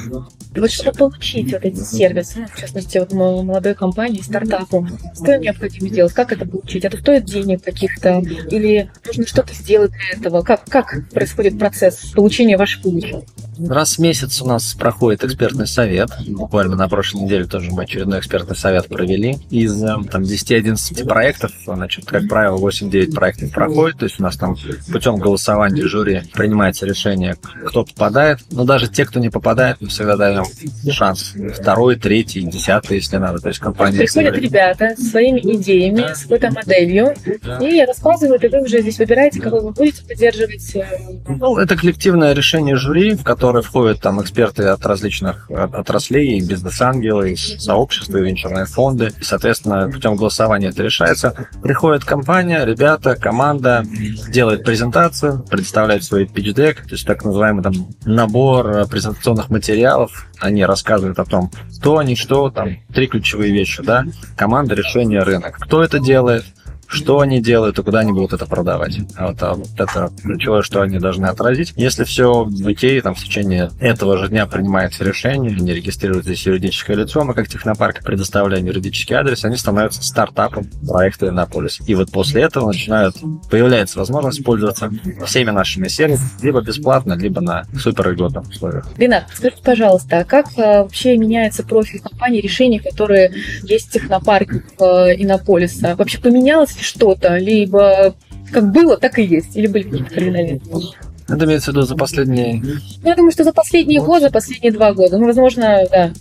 И 0.58 0.60
вот 0.60 0.72
чтобы 0.72 0.98
получить 0.98 1.54
вот 1.54 1.64
эти 1.66 1.80
сервисы, 1.82 2.48
в 2.52 2.60
частности, 2.60 2.98
вот 2.98 3.14
мо- 3.14 3.44
молодой 3.44 3.76
компании, 3.76 4.22
стартапу, 4.24 4.88
что 5.14 5.34
им 5.34 5.42
необходимо 5.42 5.88
сделать? 5.88 6.14
Как 6.14 6.32
это 6.32 6.48
получить? 6.48 6.84
Это 6.84 6.98
стоит 6.98 7.26
денег 7.26 7.64
каких-то? 7.64 8.24
Или 8.50 8.90
нужно 9.06 9.28
что-то 9.28 9.54
сделать 9.54 9.92
для 9.92 10.20
этого? 10.20 10.42
Как, 10.42 10.66
как 10.66 11.08
происходит 11.12 11.60
процесс 11.60 12.12
получения 12.16 12.58
вашей 12.58 12.82
помощи? 12.82 13.24
Раз 13.60 13.98
в 13.98 14.00
месяц 14.00 14.42
у 14.42 14.48
нас 14.48 14.74
проходит 14.74 15.24
экспертный 15.24 15.68
совет. 15.68 16.10
Буквально 16.28 16.76
на 16.76 16.90
прошлой 16.90 17.22
неделе 17.22 17.46
тоже 17.46 17.70
мы 17.72 17.84
очередной 17.84 18.20
экспертный 18.20 18.56
совет 18.56 18.88
провели. 18.88 19.38
Из 19.52 19.84
э, 19.84 19.96
там, 20.12 20.24
10-11 20.24 21.06
проектов, 21.06 21.52
значит, 21.66 22.06
как 22.06 22.28
правило, 22.28 22.58
8-9 22.58 23.14
проектов 23.14 23.52
проходит. 23.52 24.00
То 24.00 24.06
есть 24.06 24.20
у 24.20 24.24
нас 24.24 24.38
там 24.38 24.56
путем 24.92 25.18
голосования 25.18 25.84
жюри 25.88 26.24
принимается 26.34 26.88
решение, 26.88 27.36
кто 27.66 27.84
попадает. 27.84 28.40
Но 28.52 28.64
даже 28.64 28.88
те, 28.88 29.06
кто 29.06 29.20
не 29.20 29.30
попадает, 29.30 29.78
мы 29.82 29.88
всегда 29.88 30.18
даем 30.18 30.47
шанс. 30.92 31.34
Второй, 31.54 31.96
третий, 31.96 32.42
десятый, 32.42 32.98
если 32.98 33.18
надо. 33.18 33.40
То 33.40 33.50
есть 33.50 33.60
компания... 33.60 33.98
Приходят 33.98 34.38
ребята 34.38 34.96
со 34.98 35.04
своими 35.04 35.40
идеями, 35.56 36.14
с 36.14 36.24
какой-то 36.24 36.52
моделью, 36.52 37.14
и 37.62 37.84
рассказывают, 37.86 38.44
и 38.44 38.48
вы 38.48 38.62
уже 38.62 38.82
здесь 38.82 38.98
выбираете, 39.00 39.42
кого 39.42 39.60
вы 39.60 39.72
будете 39.72 40.04
поддерживать. 40.06 40.76
э, 40.76 40.86
Ну, 41.28 41.58
это 41.58 41.76
коллективное 41.76 42.34
решение 42.34 42.76
жюри, 42.76 43.16
в 43.16 43.24
которое 43.24 43.62
входят 43.62 44.02
там 44.02 44.22
эксперты 44.22 44.64
от 44.64 44.86
различных 44.86 45.50
от- 45.52 45.74
отраслей, 45.76 46.38
и 46.38 46.42
бизнес-ангелы, 46.42 47.32
и 47.32 47.36
сообщества, 47.36 48.18
и 48.18 48.22
венчурные 48.24 48.66
фонды. 48.66 49.12
И, 49.20 49.24
соответственно, 49.24 49.90
путем 49.92 50.16
голосования 50.16 50.68
это 50.70 50.84
решается. 50.84 51.48
Приходит 51.62 52.04
компания, 52.06 52.64
ребята, 52.66 53.16
команда, 53.16 53.84
делает 54.30 54.64
презентацию, 54.64 55.44
представляет 55.50 56.04
свой 56.04 56.26
pitch-deck, 56.26 56.76
то 56.84 56.92
есть 56.92 57.06
так 57.06 57.24
называемый 57.24 57.64
там 57.64 57.74
набор 58.06 58.70
э, 58.70 58.86
презентационных 58.88 59.50
материалов. 59.50 60.28
Они 60.40 60.66
рассказывают 60.66 61.20
о 61.20 61.26
том, 61.26 61.52
кто 61.78 61.98
они, 61.98 62.16
что 62.16 62.50
там, 62.50 62.78
три 62.94 63.08
ключевые 63.08 63.52
вещи, 63.52 63.82
да. 63.84 64.06
Команда, 64.36 64.76
решение, 64.76 65.22
рынок. 65.22 65.58
Кто 65.60 65.84
это 65.84 66.00
делает, 66.00 66.46
что 66.88 67.20
они 67.20 67.42
делают 67.42 67.78
и 67.78 67.84
куда 67.84 68.00
они 68.00 68.14
будут 68.14 68.34
это 68.34 68.46
продавать. 68.46 68.98
А 69.16 69.28
вот, 69.28 69.44
а 69.44 69.54
вот 69.54 69.70
это 69.78 70.10
ключевое, 70.22 70.62
что 70.62 70.82
они 70.82 71.00
должны 71.00 71.26
отразить. 71.26 71.74
Если 71.76 72.04
все 72.06 72.46
в 72.46 72.68
окей, 72.68 73.00
там 73.02 73.14
в 73.14 73.20
течение 73.20 73.70
этого 73.80 74.18
же 74.18 74.30
дня 74.30 74.46
принимается 74.46 75.04
решение, 75.04 75.56
они 75.56 75.74
регистрируют 75.74 76.26
здесь 76.26 76.46
юридическое 76.46 76.96
лицо, 76.96 77.24
мы 77.24 77.34
как 77.34 77.48
технопарк 77.48 78.04
предоставляем 78.04 78.66
юридический 78.66 79.16
адрес, 79.16 79.44
они 79.44 79.58
становятся 79.58 80.02
стартапом 80.04 80.66
проекта 80.88 81.28
Иннополис. 81.28 81.80
И 81.86 81.96
вот 81.96 82.12
после 82.12 82.44
этого 82.44 82.68
начинают, 82.68 83.18
появляется 83.50 84.00
возможность 84.00 84.44
пользоваться 84.44 84.90
всеми 85.26 85.52
нашими 85.52 85.88
сервисами, 85.88 86.30
либо 86.42 86.62
бесплатно, 86.62 87.14
либо 87.14 87.42
на 87.42 87.66
суперльготных 87.78 88.48
условиях. 88.48 88.88
Ренат, 88.98 89.26
скажите, 89.34 89.62
пожалуйста, 89.64 90.20
а 90.20 90.24
как 90.24 90.48
э, 90.58 90.84
вообще 90.84 91.18
меняется 91.18 91.64
профиль 91.64 92.00
компании, 92.00 92.42
решений, 92.42 92.80
которые 92.80 93.34
есть 93.64 93.90
в 93.90 93.92
технопарках 93.92 94.64
э, 94.80 94.84
Иннополиса? 95.22 95.96
Вообще 95.96 96.20
поменялось 96.20 96.77
что-то? 96.82 97.38
Либо 97.38 98.16
как 98.52 98.72
было, 98.72 98.98
так 98.98 99.20
и 99.20 99.24
есть? 99.24 99.56
Или 99.56 99.68
были 99.68 99.84
какие-то 99.84 100.14
кардинальные? 100.14 100.62
Это 101.28 101.44
имеется 101.44 101.72
в 101.72 101.76
виду 101.76 101.86
за 101.86 101.96
последние 101.98 102.64
я 103.04 103.16
думаю, 103.16 103.32
что 103.32 103.44
за 103.44 103.52
последние 103.52 104.02
годы, 104.02 104.30
последние 104.30 104.72
два 104.72 104.94
года, 104.94 105.18
ну, 105.18 105.26
возможно, 105.26 105.86
да. 105.92 106.12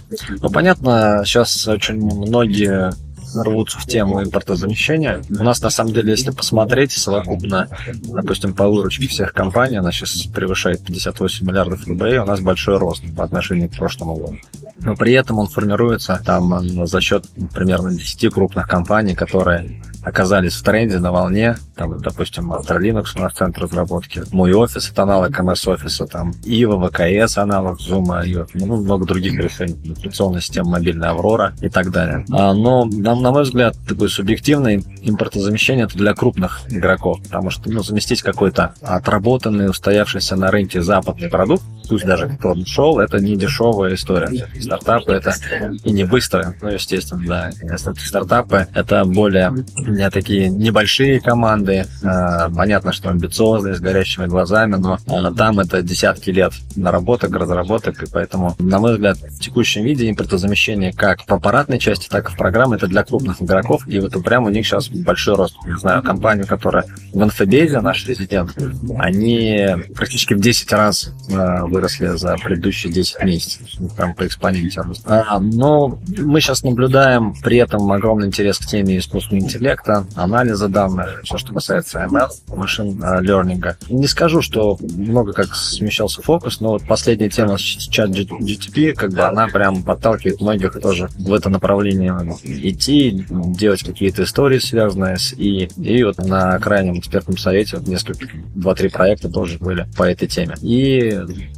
Ну, 0.42 0.50
понятно, 0.50 1.22
сейчас 1.24 1.68
очень 1.68 1.94
многие 1.94 2.92
рвутся 3.34 3.78
в 3.78 3.86
тему 3.86 4.22
импортозамещения. 4.22 5.22
У 5.28 5.42
нас, 5.42 5.60
на 5.60 5.70
самом 5.70 5.92
деле, 5.92 6.10
если 6.10 6.30
посмотреть 6.30 6.92
совокупно, 6.92 7.68
допустим, 8.04 8.54
по 8.54 8.68
выручке 8.68 9.06
всех 9.08 9.32
компаний, 9.32 9.76
она 9.76 9.92
сейчас 9.92 10.22
превышает 10.22 10.84
58 10.84 11.46
миллиардов 11.46 11.86
рублей, 11.86 12.18
у 12.18 12.24
нас 12.24 12.40
большой 12.40 12.78
рост 12.78 13.02
по 13.16 13.24
отношению 13.24 13.68
к 13.68 13.76
прошлому 13.76 14.16
году. 14.16 14.38
Но 14.78 14.94
при 14.96 15.12
этом 15.12 15.38
он 15.38 15.48
формируется 15.48 16.20
там 16.24 16.86
за 16.86 17.00
счет 17.00 17.26
примерно 17.54 17.92
10 17.92 18.32
крупных 18.32 18.68
компаний, 18.68 19.14
которые 19.14 19.82
оказались 20.06 20.54
в 20.54 20.62
тренде, 20.62 20.98
на 21.00 21.10
волне. 21.10 21.56
Там, 21.74 21.98
допустим, 21.98 22.52
Linux 22.52 23.06
у 23.16 23.22
нас 23.22 23.32
центр 23.32 23.62
разработки. 23.62 24.22
Мой 24.30 24.52
офис, 24.52 24.88
это 24.88 25.02
аналог 25.02 25.38
MS 25.38 25.68
офиса, 25.68 26.06
там 26.06 26.32
Ива, 26.44 26.88
ВКС, 26.88 27.38
аналог 27.38 27.80
Zoom, 27.80 28.06
вот, 28.38 28.50
ну, 28.54 28.76
много 28.76 29.04
других 29.04 29.34
решений, 29.34 29.94
операционная 29.98 30.40
система 30.40 30.70
мобильная 30.70 31.10
Аврора 31.10 31.54
и 31.60 31.68
так 31.68 31.90
далее. 31.90 32.24
А, 32.30 32.54
но, 32.54 32.84
на, 32.84 33.16
на 33.16 33.32
мой 33.32 33.42
взгляд, 33.42 33.76
такое 33.88 34.08
субъективное 34.08 34.80
импортозамещение 35.02 35.86
это 35.86 35.98
для 35.98 36.14
крупных 36.14 36.60
игроков, 36.68 37.20
потому 37.24 37.50
что 37.50 37.68
ну, 37.68 37.82
заместить 37.82 38.22
какой-то 38.22 38.74
отработанный, 38.82 39.68
устоявшийся 39.68 40.36
на 40.36 40.52
рынке 40.52 40.82
западный 40.82 41.28
продукт, 41.28 41.64
пусть 41.88 42.06
даже 42.06 42.28
кто 42.28 42.54
шел, 42.64 43.00
это 43.00 43.18
не 43.18 43.36
дешевая 43.36 43.94
история. 43.94 44.46
Стартапы 44.60 45.12
это 45.12 45.34
и 45.82 45.90
не 45.90 46.04
быстро, 46.04 46.54
ну, 46.62 46.68
естественно, 46.68 47.24
да. 47.26 47.50
Стартапы, 47.76 48.68
это 48.72 49.04
более 49.04 49.52
не 49.96 50.10
такие 50.10 50.48
небольшие 50.48 51.20
команды. 51.20 51.86
А, 52.04 52.50
Понятно, 52.50 52.92
что 52.92 53.10
амбициозные, 53.10 53.74
с 53.74 53.80
горящими 53.80 54.26
глазами, 54.26 54.76
но 54.76 54.98
а, 55.06 55.32
там 55.32 55.60
это 55.60 55.82
десятки 55.82 56.30
лет 56.30 56.52
наработок, 56.76 57.34
разработок, 57.34 58.02
и 58.02 58.06
поэтому, 58.10 58.54
на 58.58 58.78
мой 58.78 58.94
взгляд, 58.94 59.18
в 59.18 59.40
текущем 59.40 59.82
виде 59.82 60.08
импортозамещение 60.08 60.92
как 60.92 61.20
в 61.22 61.30
аппаратной 61.30 61.78
части, 61.78 62.08
так 62.08 62.28
и 62.28 62.32
в 62.32 62.36
программе 62.36 62.76
это 62.76 62.86
для 62.86 63.04
крупных 63.04 63.42
игроков, 63.42 63.86
и 63.86 63.98
вот 64.00 64.12
прям 64.24 64.44
у 64.44 64.48
них 64.48 64.66
сейчас 64.66 64.88
большой 64.88 65.36
рост. 65.36 65.56
Не 65.66 65.78
знаю, 65.78 66.02
компанию, 66.02 66.46
которая 66.46 66.84
в 67.12 67.22
инфобезе, 67.22 67.80
наш 67.80 68.06
резидент, 68.06 68.56
они 68.98 69.66
практически 69.94 70.34
в 70.34 70.40
10 70.40 70.72
раз 70.72 71.12
э, 71.28 71.62
выросли 71.62 72.08
за 72.16 72.36
предыдущие 72.36 72.92
10 72.92 73.22
месяцев. 73.24 73.66
Ну, 73.78 73.88
Прям 73.88 74.14
по 74.14 74.26
экспоненте. 74.26 74.82
А, 75.04 75.38
но 75.40 75.98
мы 76.18 76.40
сейчас 76.40 76.62
наблюдаем 76.62 77.34
при 77.42 77.58
этом 77.58 77.90
огромный 77.92 78.26
интерес 78.26 78.58
к 78.58 78.66
теме 78.66 78.98
искусственного 78.98 79.44
интеллекта, 79.44 79.85
анализа 80.14 80.68
данных, 80.68 81.20
все, 81.24 81.38
что 81.38 81.52
касается 81.52 82.04
ML, 82.10 82.28
машин 82.54 83.02
э, 83.02 83.20
лернинга. 83.22 83.76
Не 83.88 84.06
скажу, 84.06 84.42
что 84.42 84.78
много 84.80 85.32
как 85.32 85.54
смещался 85.54 86.22
фокус, 86.22 86.60
но 86.60 86.70
вот 86.70 86.82
последняя 86.86 87.28
тема 87.28 87.58
с 87.58 87.60
чат 87.60 88.10
GTP, 88.10 88.92
как 88.92 89.12
бы 89.12 89.22
она 89.22 89.48
прям 89.48 89.82
подталкивает 89.82 90.40
многих 90.40 90.80
тоже 90.80 91.08
в 91.18 91.32
это 91.32 91.48
направление 91.50 92.14
идти, 92.44 93.26
делать 93.30 93.82
какие-то 93.82 94.22
истории, 94.22 94.58
связанные 94.58 95.18
с 95.18 95.32
и 95.32 95.68
и 95.76 96.02
вот 96.02 96.18
на 96.18 96.58
крайнем 96.58 96.98
экспертном 96.98 97.36
совете 97.36 97.76
вот 97.76 97.86
несколько, 97.86 98.26
два-три 98.54 98.88
проекта 98.88 99.28
тоже 99.28 99.58
были 99.58 99.86
по 99.96 100.04
этой 100.04 100.28
теме. 100.28 100.54
И 100.62 101.10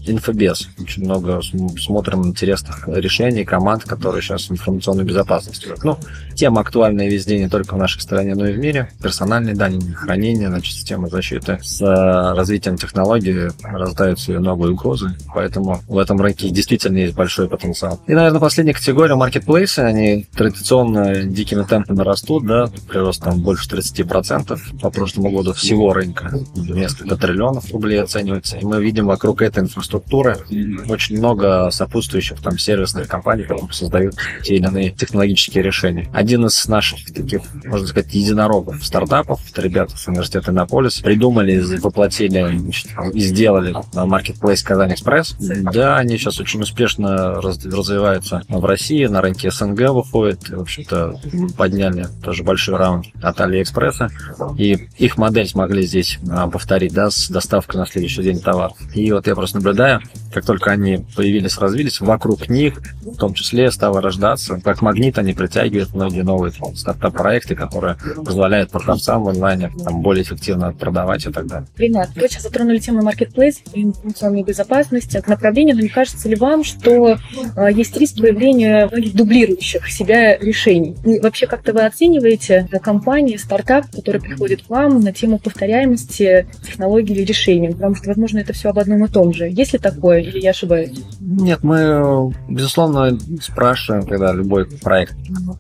инфобез. 0.07 0.69
Очень 0.79 1.05
много 1.05 1.41
см- 1.43 1.81
смотрим 1.81 2.27
интересных 2.27 2.89
решений, 2.89 3.45
команд, 3.45 3.85
которые 3.85 4.23
сейчас 4.23 4.49
в 4.49 4.53
информационной 4.53 5.05
безопасности. 5.05 5.69
Ну, 5.83 5.99
тема 6.35 6.61
актуальная 6.61 7.09
везде, 7.09 7.39
не 7.39 7.49
только 7.49 7.75
в 7.75 7.79
нашей 7.79 8.01
стране, 8.09 8.35
но 8.35 8.47
и 8.47 8.55
в 8.55 8.59
мире. 8.59 8.89
Персональные 9.03 9.55
данные, 9.55 9.95
хранение, 9.95 10.49
значит, 10.49 10.75
системы 10.75 11.11
защиты. 11.11 11.59
С 11.63 11.83
э, 11.83 12.35
развитием 12.35 12.79
технологий 12.79 13.51
рождаются 13.63 14.33
и 14.33 14.39
новые 14.39 14.73
угрозы, 14.73 15.15
поэтому 15.35 15.83
в 15.87 15.99
этом 15.99 16.21
рынке 16.21 16.49
действительно 16.49 16.97
есть 16.97 17.15
большой 17.15 17.49
потенциал. 17.49 18.01
И, 18.07 18.15
наверное, 18.15 18.41
последняя 18.41 18.73
категория 18.73 19.15
маркетплейсы, 19.15 19.81
они 19.81 20.27
традиционно 20.35 21.23
дикими 21.23 21.65
темпами 21.65 22.01
растут, 22.01 22.47
да, 22.47 22.71
прирост 22.89 23.23
там 23.23 23.41
больше 23.43 23.69
30% 23.69 24.59
по 24.81 24.91
прошлому 24.91 25.31
году 25.31 25.53
всего 25.53 25.93
рынка, 25.93 26.33
несколько 26.57 27.17
триллионов 27.17 27.71
рублей 27.73 28.03
оценивается, 28.03 28.57
и 28.57 28.65
мы 28.65 28.83
видим 28.83 29.07
вокруг 29.07 29.43
этой 29.43 29.65
инфраструктуры 29.65 30.39
очень 30.89 31.19
много 31.19 31.71
сопутствующих 31.71 32.41
там 32.41 32.59
сервисных 32.59 33.07
компаний, 33.07 33.43
которые 33.43 33.71
создают 33.73 34.15
те 34.43 34.57
или 34.57 34.67
иные 34.67 34.91
технологические 34.93 35.63
решения. 35.63 36.09
Один 36.15 36.47
из 36.47 36.67
наших 36.69 37.05
таких, 37.13 37.43
можно 37.65 37.87
сказать, 37.87 37.98
единорогов 38.07 38.85
стартапов, 38.85 39.41
это 39.51 39.63
ребята 39.63 39.97
с 39.97 40.07
университета 40.07 40.51
Иннополис, 40.51 41.01
придумали, 41.01 41.59
воплотили 41.79 42.61
и 43.13 43.21
сделали 43.21 43.75
маркетплейс 43.95 44.63
Казань 44.63 44.93
Экспресс. 44.93 45.37
Да, 45.39 45.97
они 45.97 46.17
сейчас 46.17 46.41
очень 46.41 46.61
успешно 46.61 47.41
раз- 47.41 47.65
развиваются 47.65 48.43
в 48.49 48.65
России, 48.65 49.07
на 49.07 49.21
рынке 49.21 49.51
СНГ 49.51 49.91
выходят, 49.91 50.49
в 50.49 50.61
общем-то, 50.61 51.21
подняли 51.57 52.07
тоже 52.23 52.43
большой 52.43 52.77
раунд 52.77 53.07
от 53.23 53.41
Алиэкспресса, 53.41 54.11
и 54.57 54.89
их 54.97 55.17
модель 55.17 55.49
смогли 55.49 55.83
здесь 55.83 56.19
а, 56.31 56.49
повторить, 56.49 56.93
да, 56.93 57.11
с 57.11 57.29
доставкой 57.29 57.81
на 57.81 57.87
следующий 57.87 58.23
день 58.23 58.41
товаров. 58.41 58.77
И 58.95 59.11
вот 59.13 59.27
я 59.27 59.35
просто 59.35 59.59
наблюдаю, 59.59 60.01
как 60.33 60.45
только 60.45 60.71
они 60.71 61.05
появились, 61.17 61.59
развились, 61.59 62.01
вокруг 62.01 62.49
них, 62.49 62.81
в 63.03 63.17
том 63.17 63.35
числе, 63.35 63.71
стало 63.71 64.01
рождаться, 64.01 64.61
как 64.63 64.83
магнит, 64.83 65.19
они 65.19 65.33
притягивают 65.35 65.95
многие 65.95 66.23
новые 66.23 66.53
стартап-проекты, 66.75 67.55
которые 67.55 67.88
позволяют 68.17 68.71
продавцам 68.71 69.25
в 69.25 69.29
онлайне 69.29 69.71
там, 69.85 70.03
более 70.03 70.23
эффективно 70.23 70.73
продавать 70.73 71.27
и 71.27 71.31
так 71.31 71.47
далее. 71.47 71.69
Ренат, 71.77 72.11
вы 72.15 72.29
сейчас 72.29 72.43
затронули 72.43 72.79
тему 72.79 73.03
маркетплейс 73.03 73.63
и 73.73 73.83
информационной 73.83 74.43
безопасности, 74.43 75.23
направления, 75.27 75.75
но 75.75 75.81
не 75.81 75.89
кажется 75.89 76.29
ли 76.29 76.37
вам, 76.37 76.65
что 76.65 77.17
э, 77.57 77.73
есть 77.73 77.97
риск 77.97 78.21
появления 78.21 78.89
многих 78.91 79.15
дублирующих 79.15 79.89
себя 79.89 80.37
решений? 80.39 80.97
И 81.05 81.21
вообще, 81.21 81.47
как-то 81.47 81.73
вы 81.73 81.85
оцениваете 81.85 82.69
компании, 82.83 83.37
стартап, 83.37 83.87
который 83.91 84.21
приходит 84.21 84.63
к 84.63 84.71
вам 84.71 85.01
на 85.01 85.13
тему 85.13 85.39
повторяемости 85.39 86.49
технологий 86.65 87.15
или 87.15 87.23
решений? 87.23 87.69
Потому 87.69 87.95
что, 87.95 88.09
возможно, 88.09 88.39
это 88.39 88.53
все 88.53 88.71
об 88.71 88.79
одном 88.79 89.05
и 89.05 89.09
том 89.09 89.33
же. 89.33 89.49
Есть 89.49 89.73
ли 89.73 89.79
такое, 89.79 90.21
или 90.21 90.41
я 90.41 90.51
ошибаюсь? 90.51 90.99
Нет, 91.21 91.63
мы, 91.63 92.33
безусловно, 92.49 93.19
спрашиваем, 93.41 94.07
когда 94.07 94.33
любой 94.33 94.67
проект 94.67 95.17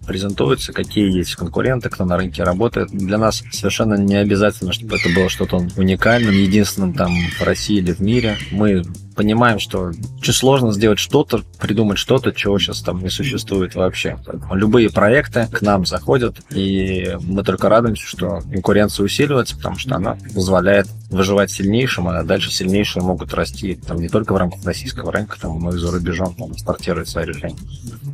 презентуется, 0.06 0.72
какие 0.72 1.10
есть 1.16 1.34
конкуренты, 1.34 1.88
кто 1.88 2.04
на 2.04 2.16
рынке 2.18 2.42
работает. 2.42 2.90
Для 2.90 3.18
нас 3.18 3.42
совершенно 3.50 3.94
не 3.94 4.16
обязательно, 4.16 4.72
чтобы 4.72 4.96
это 4.96 5.08
было 5.14 5.28
что-то 5.28 5.56
уникальным, 5.76 6.34
единственным 6.34 6.92
там 6.92 7.12
в 7.38 7.42
России 7.42 7.78
или 7.78 7.92
в 7.92 8.00
мире. 8.00 8.36
Мы 8.50 8.82
понимаем, 9.18 9.58
что 9.58 9.90
очень 10.20 10.32
сложно 10.32 10.72
сделать 10.72 11.00
что-то, 11.00 11.42
придумать 11.60 11.98
что-то, 11.98 12.32
чего 12.32 12.56
сейчас 12.60 12.82
там 12.82 13.02
не 13.02 13.10
существует 13.10 13.74
вообще. 13.74 14.16
Любые 14.52 14.90
проекты 14.90 15.48
к 15.50 15.60
нам 15.60 15.84
заходят, 15.84 16.36
и 16.50 17.16
мы 17.20 17.42
только 17.42 17.68
радуемся, 17.68 18.06
что 18.06 18.40
конкуренция 18.48 19.04
усиливается, 19.04 19.56
потому 19.56 19.76
что 19.76 19.96
она 19.96 20.16
позволяет 20.32 20.86
выживать 21.10 21.50
сильнейшим, 21.50 22.06
а 22.08 22.22
дальше 22.22 22.52
сильнейшие 22.52 23.02
могут 23.02 23.34
расти 23.34 23.74
там 23.74 23.98
не 23.98 24.08
только 24.08 24.34
в 24.34 24.36
рамках 24.36 24.64
российского 24.64 25.10
рынка, 25.10 25.36
там, 25.40 25.58
но 25.58 25.74
и 25.74 25.78
за 25.78 25.90
рубежом 25.90 26.34
там, 26.34 26.56
стартировать 26.56 27.08
свои 27.08 27.26
решения. 27.26 27.56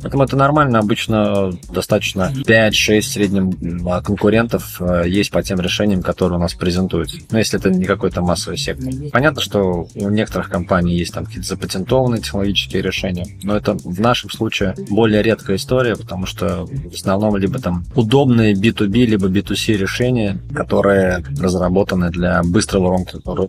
Поэтому 0.01 0.23
это 0.23 0.35
нормально. 0.35 0.79
Обычно 0.79 1.51
достаточно 1.69 2.31
5-6 2.33 3.01
средним 3.01 3.85
конкурентов 4.03 4.77
а, 4.79 5.03
есть 5.03 5.31
по 5.31 5.43
тем 5.43 5.59
решениям, 5.59 6.01
которые 6.01 6.39
у 6.39 6.41
нас 6.41 6.53
презентуются. 6.53 7.17
Но 7.31 7.37
если 7.37 7.59
это 7.59 7.69
не 7.69 7.85
какой-то 7.85 8.21
массовый 8.21 8.57
сектор. 8.57 8.91
Понятно, 9.11 9.41
что 9.41 9.87
у 9.93 10.09
некоторых 10.09 10.49
компаний 10.49 10.94
есть 10.95 11.13
там 11.13 11.25
какие-то 11.25 11.47
запатентованные 11.47 12.21
технологические 12.21 12.81
решения, 12.81 13.25
но 13.43 13.55
это 13.55 13.73
в 13.73 13.99
нашем 13.99 14.29
случае 14.29 14.75
более 14.89 15.21
редкая 15.21 15.57
история, 15.57 15.95
потому 15.95 16.25
что 16.25 16.65
в 16.65 16.93
основном 16.93 17.37
либо 17.37 17.59
там 17.59 17.85
удобные 17.95 18.53
B2B, 18.53 19.05
либо 19.05 19.27
B2C 19.27 19.77
решения, 19.77 20.39
которые 20.53 21.23
разработаны 21.39 22.09
для 22.09 22.41
быстрого 22.43 23.05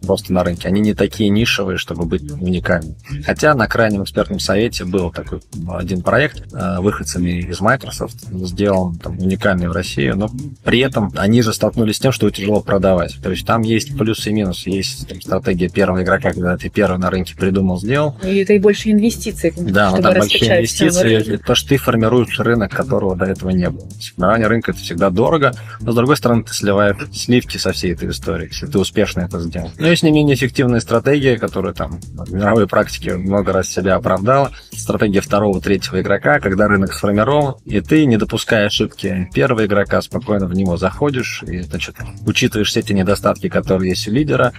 роста 0.06 0.32
на 0.32 0.44
рынке. 0.44 0.68
Они 0.68 0.80
не 0.80 0.94
такие 0.94 1.30
нишевые, 1.30 1.78
чтобы 1.78 2.04
быть 2.04 2.22
уникальными. 2.30 2.96
Хотя 3.24 3.54
на 3.54 3.66
крайнем 3.66 4.02
экспертном 4.04 4.40
совете 4.40 4.84
был 4.84 5.10
такой 5.10 5.40
один 5.68 6.02
проект 6.02 6.52
э, 6.52 6.80
выходцами 6.80 7.40
из 7.40 7.60
Microsoft, 7.60 8.16
сделан 8.30 8.96
там, 8.96 9.18
уникальный 9.18 9.68
в 9.68 9.72
России, 9.72 10.10
но 10.10 10.30
при 10.64 10.80
этом 10.80 11.12
они 11.16 11.42
же 11.42 11.52
столкнулись 11.52 11.96
с 11.96 12.00
тем, 12.00 12.12
что 12.12 12.26
его 12.26 12.34
тяжело 12.34 12.60
продавать. 12.60 13.16
То 13.22 13.30
есть 13.30 13.46
там 13.46 13.62
есть 13.62 13.96
плюсы 13.96 14.30
и 14.30 14.32
минусы. 14.32 14.70
Есть 14.70 15.08
там, 15.08 15.20
стратегия 15.20 15.68
первого 15.68 16.02
игрока, 16.02 16.32
когда 16.32 16.56
ты 16.56 16.68
первый 16.68 16.98
на 16.98 17.10
рынке 17.10 17.35
придумал, 17.36 17.78
сделал. 17.78 18.16
И 18.22 18.36
это 18.36 18.52
и 18.54 18.58
больше 18.58 18.90
инвестиций. 18.90 19.52
Да, 19.56 19.90
но 19.90 20.02
там 20.02 20.14
большие 20.14 20.58
инвестиции, 20.58 21.36
то, 21.36 21.54
что 21.54 21.68
ты 21.68 21.76
формируешь 21.76 22.38
рынок, 22.40 22.70
которого 22.72 23.16
до 23.16 23.26
этого 23.26 23.50
не 23.50 23.70
было. 23.70 23.86
Формирование 24.14 24.48
рынка 24.48 24.70
это 24.72 24.80
всегда 24.80 25.10
дорого, 25.10 25.52
но 25.80 25.92
с 25.92 25.94
другой 25.94 26.16
стороны 26.16 26.44
ты 26.44 26.54
сливаешь 26.54 26.96
сливки 27.12 27.58
со 27.58 27.72
всей 27.72 27.92
этой 27.92 28.10
истории, 28.10 28.48
если 28.48 28.66
ты 28.66 28.78
успешно 28.78 29.20
это 29.20 29.40
сделал. 29.40 29.70
Но 29.78 29.88
есть 29.88 30.02
не 30.02 30.10
менее 30.10 30.36
эффективная 30.36 30.80
стратегия, 30.80 31.38
которая 31.38 31.74
там 31.74 32.00
в 32.00 32.32
мировой 32.32 32.66
практике 32.66 33.16
много 33.16 33.52
раз 33.52 33.68
себя 33.68 33.96
оправдала. 33.96 34.52
Стратегия 34.72 35.20
второго, 35.20 35.60
третьего 35.60 36.00
игрока, 36.00 36.40
когда 36.40 36.68
рынок 36.68 36.92
сформирован, 36.92 37.56
и 37.64 37.80
ты, 37.80 38.06
не 38.06 38.16
допуская 38.16 38.66
ошибки 38.66 39.28
первого 39.32 39.66
игрока, 39.66 40.00
спокойно 40.02 40.46
в 40.46 40.54
него 40.54 40.76
заходишь 40.76 41.42
и, 41.46 41.60
значит, 41.60 41.96
учитываешь 42.26 42.68
все 42.68 42.80
эти 42.80 42.92
недостатки, 42.92 43.48
которые 43.48 43.90
есть 43.90 44.08
у 44.08 44.12
лидера, 44.12 44.52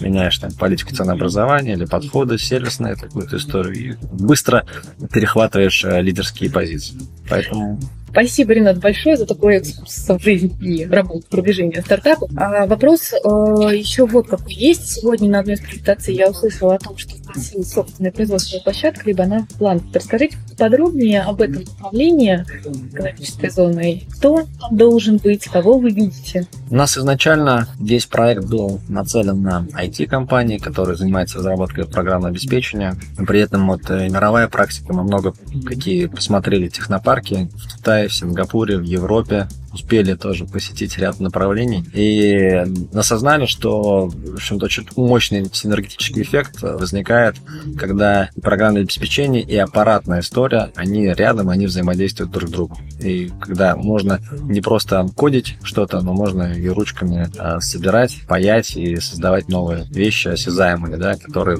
меняешь 0.00 0.38
там 0.38 0.52
политику 0.52 0.94
ценообразования 0.94 1.74
или 1.74 1.84
подходы, 1.84 2.38
сервисные, 2.38 2.96
такую-то 2.96 3.36
историю, 3.36 3.74
и 3.74 3.96
быстро 4.12 4.64
перехватываешь 5.12 5.84
э, 5.84 6.00
лидерские 6.02 6.50
позиции. 6.50 6.98
Поэтому 7.28 7.78
Спасибо, 8.14 8.52
Ренат, 8.52 8.78
большое 8.78 9.16
за 9.16 9.26
такой 9.26 9.56
экскурс 9.56 10.08
в 10.08 10.20
жизнь 10.20 10.56
и 10.62 10.86
работу, 10.86 11.26
продвижение 11.28 11.82
стартапов. 11.82 12.30
А 12.36 12.64
вопрос 12.66 13.12
э, 13.12 13.16
еще 13.76 14.06
вот 14.06 14.28
какой 14.28 14.54
есть. 14.54 14.88
Сегодня 14.88 15.28
на 15.28 15.40
одной 15.40 15.56
из 15.56 15.60
презентаций 15.60 16.14
я 16.14 16.30
услышала 16.30 16.76
о 16.76 16.78
том, 16.78 16.96
что 16.96 17.16
России 17.34 17.62
собственная 17.62 18.12
производственная 18.12 18.62
площадка, 18.62 19.02
либо 19.06 19.24
она 19.24 19.46
в 19.50 19.58
план. 19.58 19.82
Расскажите 19.92 20.36
подробнее 20.58 21.22
об 21.22 21.40
этом 21.40 21.62
направлении 21.64 22.44
экономической 22.92 23.50
зоны. 23.50 24.02
Кто 24.16 24.46
там 24.60 24.76
должен 24.76 25.18
быть, 25.18 25.44
кого 25.44 25.78
вы 25.78 25.90
видите? 25.90 26.46
У 26.70 26.74
нас 26.74 26.96
изначально 26.96 27.68
весь 27.78 28.06
проект 28.06 28.44
был 28.44 28.80
нацелен 28.88 29.42
на 29.42 29.66
IT-компании, 29.74 30.58
которые 30.58 30.96
занимаются 30.96 31.38
разработкой 31.38 31.86
программного 31.86 32.30
обеспечения. 32.30 32.96
При 33.16 33.40
этом 33.40 33.66
вот 33.66 33.90
э, 33.90 34.08
мировая 34.08 34.48
практика, 34.48 34.92
мы 34.92 35.02
много 35.02 35.34
какие 35.64 36.06
посмотрели 36.06 36.68
технопарки 36.68 37.48
в 37.54 37.76
Китае, 37.76 38.08
в 38.08 38.14
Сингапуре, 38.14 38.78
в 38.78 38.82
Европе, 38.82 39.48
успели 39.74 40.14
тоже 40.14 40.46
посетить 40.46 40.96
ряд 40.98 41.20
направлений. 41.20 41.84
И 41.92 42.64
осознали, 42.94 43.46
что, 43.46 44.08
в 44.08 44.34
общем-то, 44.34 44.66
очень 44.66 44.86
мощный 44.96 45.48
синергетический 45.52 46.22
эффект 46.22 46.62
возникает, 46.62 47.36
когда 47.76 48.30
программное 48.40 48.82
обеспечение 48.82 49.42
и 49.42 49.56
аппаратная 49.56 50.20
история, 50.20 50.70
они 50.76 51.06
рядом, 51.12 51.50
они 51.50 51.66
взаимодействуют 51.66 52.32
друг 52.32 52.48
с 52.48 52.52
другом. 52.52 52.78
И 53.00 53.30
когда 53.40 53.76
можно 53.76 54.20
не 54.42 54.60
просто 54.60 55.06
кодить 55.16 55.56
что-то, 55.62 56.00
но 56.00 56.12
можно 56.12 56.54
и 56.54 56.68
ручками 56.68 57.28
а, 57.38 57.60
собирать, 57.60 58.16
паять 58.28 58.76
и 58.76 58.96
создавать 58.96 59.48
новые 59.48 59.84
вещи 59.90 60.28
осязаемые, 60.28 60.96
да, 60.96 61.16
которые 61.16 61.58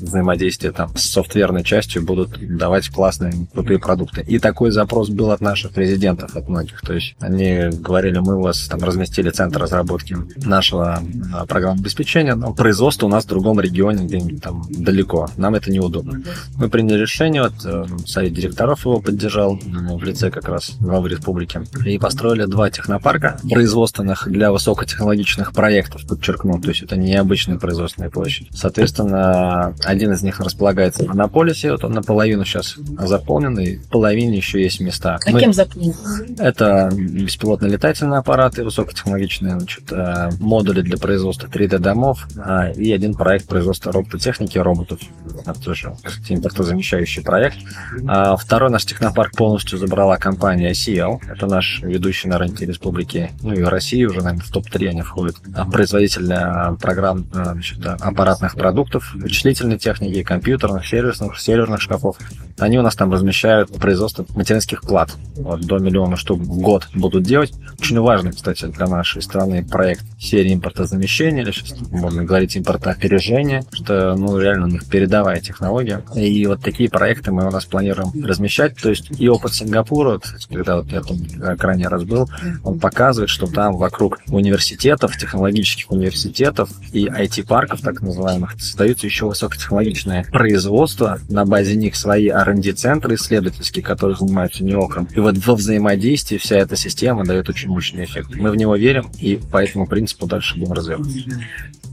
взаимодействие 0.00 0.72
там 0.72 0.96
с 0.96 1.10
софтверной 1.10 1.64
частью 1.64 2.04
будут 2.04 2.38
давать 2.56 2.88
классные, 2.88 3.32
крутые 3.52 3.78
продукты. 3.78 4.24
И 4.26 4.38
такой 4.38 4.70
запрос 4.70 5.08
был 5.08 5.30
от 5.30 5.40
наших 5.40 5.76
резидентов, 5.76 6.36
от 6.36 6.48
многих. 6.48 6.80
То 6.80 6.94
есть 6.94 7.16
они 7.20 7.70
говорили, 7.72 8.18
мы 8.18 8.36
у 8.36 8.42
вас 8.42 8.66
там 8.68 8.80
разместили 8.80 9.30
центр 9.30 9.60
разработки 9.60 10.16
нашего 10.44 11.02
а, 11.32 11.46
программного 11.46 11.82
обеспечения, 11.82 12.34
но 12.34 12.52
производство 12.52 13.06
у 13.06 13.08
нас 13.08 13.24
в 13.24 13.28
другом 13.28 13.60
регионе, 13.60 14.04
где-нибудь 14.04 14.42
там 14.42 14.64
далеко. 14.68 15.28
Нам 15.36 15.54
это 15.54 15.70
неудобно. 15.70 16.22
Мы 16.56 16.68
приняли 16.68 17.00
решение, 17.00 17.42
вот 17.42 17.54
э, 17.64 17.84
совет 18.06 18.32
директоров 18.34 18.84
его 18.84 19.00
поддержал 19.00 19.58
в 19.62 20.02
лице 20.02 20.30
как 20.30 20.48
раз 20.48 20.72
главы 20.80 21.08
республики, 21.08 21.60
и 21.86 21.98
построили 21.98 22.44
два 22.44 22.70
технопарка 22.70 23.38
производственных 23.50 24.28
для 24.28 24.52
высокотехнологичных 24.52 25.52
проектов, 25.52 26.06
подчеркну. 26.06 26.60
То 26.60 26.68
есть 26.68 26.82
это 26.82 26.96
не 26.96 27.14
обычные 27.16 27.58
производственные 27.58 28.10
площади. 28.10 28.48
Соответственно, 28.52 29.74
один 29.90 30.12
из 30.12 30.22
них 30.22 30.40
располагается 30.40 31.04
в 31.04 31.10
Анаполисе, 31.10 31.72
вот 31.72 31.84
он 31.84 31.92
наполовину 31.92 32.44
сейчас 32.44 32.76
заполнен, 32.76 33.58
и 33.58 33.76
в 33.76 33.88
половине 33.88 34.36
еще 34.36 34.62
есть 34.62 34.80
места. 34.80 35.18
А 35.24 35.30
Мы... 35.30 35.40
кем 35.40 35.52
заполнен? 35.52 35.94
Это 36.38 36.90
беспилотные 36.92 37.72
летательные 37.72 38.18
аппараты, 38.18 38.64
высокотехнологичные 38.64 39.58
значит, 39.58 39.92
э, 39.92 40.30
модули 40.38 40.82
для 40.82 40.96
производства 40.96 41.46
3D-домов 41.48 42.26
а, 42.38 42.70
и 42.70 42.92
один 42.92 43.14
проект 43.14 43.48
производства 43.48 43.92
робототехники 43.92 44.58
роботов. 44.58 45.00
Это 45.46 45.60
тоже 45.60 45.94
импортозамещающий 46.28 47.22
проект. 47.22 47.58
А 48.06 48.36
второй 48.36 48.70
наш 48.70 48.84
технопарк 48.84 49.36
полностью 49.36 49.78
забрала 49.78 50.16
компания 50.16 50.72
CL. 50.72 51.20
Это 51.30 51.46
наш 51.46 51.80
ведущий 51.82 52.28
на 52.28 52.38
рынке 52.38 52.66
республики, 52.66 53.30
ну 53.42 53.52
и 53.52 53.62
России 53.62 54.04
уже, 54.04 54.22
наверное, 54.22 54.44
в 54.44 54.50
топ-3 54.50 54.88
они 54.88 55.02
входят. 55.02 55.36
Производитель 55.72 56.32
э, 56.32 56.76
программ 56.80 57.26
э, 57.32 57.44
значит, 57.52 57.84
аппаратных 57.84 58.54
продуктов, 58.54 59.14
вычислительной 59.14 59.78
техники, 59.80 60.22
компьютерных, 60.22 60.86
сервисных, 60.86 61.40
серверных 61.40 61.80
шкафов. 61.80 62.16
Они 62.58 62.78
у 62.78 62.82
нас 62.82 62.94
там 62.94 63.12
размещают 63.12 63.72
производство 63.78 64.26
материнских 64.34 64.82
плат. 64.82 65.12
Вот, 65.36 65.62
до 65.62 65.78
миллиона 65.78 66.16
штук 66.16 66.40
в 66.40 66.60
год 66.60 66.88
будут 66.94 67.24
делать. 67.24 67.52
Очень 67.80 67.98
важный, 68.00 68.32
кстати, 68.32 68.66
для 68.66 68.86
нашей 68.86 69.22
страны 69.22 69.64
проект 69.64 70.04
серии 70.20 70.54
импортозамещения, 70.54 71.42
или 71.42 71.52
сейчас 71.52 71.80
можно 71.90 72.24
говорить 72.24 72.56
импортоопережения, 72.56 73.64
что, 73.72 74.14
ну, 74.16 74.38
реально 74.38 74.66
у 74.66 74.68
них 74.68 74.86
передовая 74.86 75.40
технология. 75.40 76.02
И 76.14 76.46
вот 76.46 76.60
такие 76.62 76.90
проекты 76.90 77.32
мы 77.32 77.46
у 77.46 77.50
нас 77.50 77.64
планируем 77.64 78.12
размещать. 78.24 78.76
То 78.76 78.90
есть 78.90 79.10
и 79.18 79.28
опыт 79.28 79.54
Сингапура, 79.54 80.20
когда 80.50 80.76
вот 80.76 80.92
я 80.92 81.00
там 81.00 81.56
крайний 81.56 81.86
раз 81.86 82.04
был, 82.04 82.28
он 82.62 82.78
показывает, 82.78 83.30
что 83.30 83.46
там 83.46 83.76
вокруг 83.76 84.20
университетов, 84.28 85.16
технологических 85.16 85.90
университетов 85.90 86.70
и 86.92 87.06
IT-парков, 87.06 87.80
так 87.80 88.02
называемых, 88.02 88.60
создаются 88.60 89.06
еще 89.06 89.24
высокотехнологичное 89.70 90.24
производство. 90.30 91.18
На 91.28 91.44
базе 91.44 91.76
них 91.76 91.96
свои 91.96 92.28
R&D-центры 92.28 93.14
исследовательские, 93.14 93.84
которые 93.84 94.16
занимаются 94.16 94.64
неокром. 94.64 95.08
И 95.14 95.20
вот 95.20 95.36
во 95.38 95.54
взаимодействии 95.54 96.36
вся 96.36 96.56
эта 96.56 96.76
система 96.76 97.24
дает 97.24 97.48
очень 97.48 97.68
мощный 97.68 98.04
эффект. 98.04 98.34
Мы 98.34 98.50
в 98.50 98.56
него 98.56 98.76
верим 98.76 99.10
и 99.18 99.36
по 99.36 99.62
этому 99.62 99.86
принципу 99.86 100.26
дальше 100.26 100.58
будем 100.58 100.72
развиваться. 100.72 101.18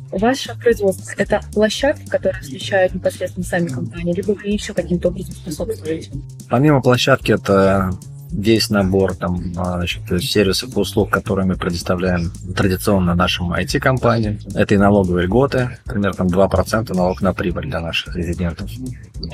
Ваше 0.09 0.55
производство– 0.57 1.11
это 1.17 1.41
площадки, 1.53 2.07
которые 2.07 2.39
освещают 2.39 2.93
непосредственно 2.93 3.45
сами 3.45 3.67
компании, 3.67 4.13
либо 4.13 4.31
вы 4.31 4.47
еще 4.49 4.73
каким-то 4.73 5.09
образом 5.09 5.33
способствуете? 5.33 6.11
Помимо 6.49 6.81
площадки, 6.81 7.33
это 7.33 7.91
весь 8.31 8.69
набор 8.69 9.15
там, 9.15 9.53
а, 9.57 9.77
значит, 9.77 10.01
сервисов 10.21 10.75
и 10.75 10.79
услуг, 10.79 11.09
которые 11.09 11.45
мы 11.45 11.55
предоставляем 11.55 12.31
традиционно 12.55 13.15
нашим 13.15 13.53
IT-компаниям. 13.53 14.39
Это 14.53 14.75
и 14.75 14.77
налоговые 14.77 15.25
льготы, 15.25 15.77
примерно 15.85 16.13
там 16.13 16.27
2% 16.27 16.93
налог 16.95 17.21
на 17.21 17.33
прибыль 17.33 17.67
для 17.69 17.79
наших 17.79 18.15
резидентов. 18.15 18.69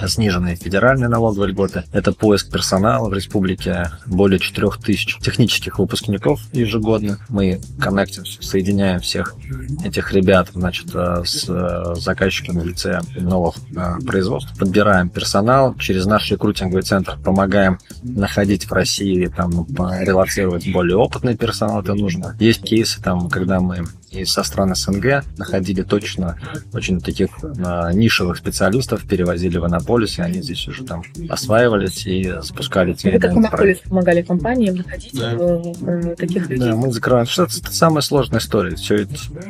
Сниженные 0.07 0.55
федеральные 0.55 1.09
налоговые 1.09 1.51
льготы. 1.51 1.83
Это 1.91 2.11
поиск 2.13 2.51
персонала 2.51 3.09
в 3.09 3.13
республике. 3.13 3.91
Более 4.05 4.39
4000 4.39 5.19
технических 5.19 5.79
выпускников 5.79 6.41
ежегодно. 6.53 7.19
Мы 7.29 7.61
коннектим, 7.79 8.25
соединяем 8.25 8.99
всех 8.99 9.35
этих 9.83 10.13
ребят 10.13 10.49
значит, 10.53 10.87
э, 10.93 11.23
с 11.25 11.45
э, 11.47 11.95
заказчиками 11.95 12.59
в 12.59 12.65
лице 12.65 13.01
новых 13.15 13.55
э, 13.75 13.99
производств. 14.05 14.57
Подбираем 14.57 15.09
персонал. 15.09 15.75
Через 15.75 16.05
наш 16.05 16.29
рекрутинговый 16.31 16.83
центр 16.83 17.17
помогаем 17.23 17.79
находить 18.01 18.65
в 18.65 18.73
России, 18.73 19.27
там, 19.27 19.65
релацировать 20.01 20.71
более 20.71 20.97
опытный 20.97 21.35
персонал, 21.35 21.81
это 21.81 21.93
нужно. 21.93 22.35
Есть 22.39 22.63
кейсы, 22.63 23.01
там, 23.01 23.29
когда 23.29 23.59
мы 23.59 23.85
и 24.13 24.26
со 24.26 24.43
стран 24.43 24.76
СНГ 24.76 25.23
находили 25.38 25.82
точно 25.82 26.38
очень 26.73 27.02
таких 27.02 27.30
а, 27.63 27.91
нишевых 27.91 28.38
специалистов, 28.38 29.04
перевозили 29.08 29.58
в 29.58 29.65
Анаполис, 29.65 30.19
и 30.19 30.21
они 30.21 30.41
здесь 30.41 30.67
уже 30.67 30.84
там 30.84 31.04
осваивались 31.30 32.06
и 32.06 32.34
спускали 32.41 32.93
те 32.93 33.12
Вы 33.12 33.19
как 33.19 33.32
Анаполис 33.32 33.80
помогали 33.80 34.21
компаниям 34.21 34.76
находить 34.76 35.13
да. 35.13 35.34
э, 35.34 35.73
э, 35.82 36.15
таких 36.15 36.49
людей? 36.49 36.69
Да, 36.69 36.76
мы 36.76 36.91
закрываем. 36.91 37.26
Что 37.26 37.43
это 37.43 37.54
самая 37.71 38.02
сложная 38.02 38.39
история. 38.39 38.76
Все, 38.76 39.08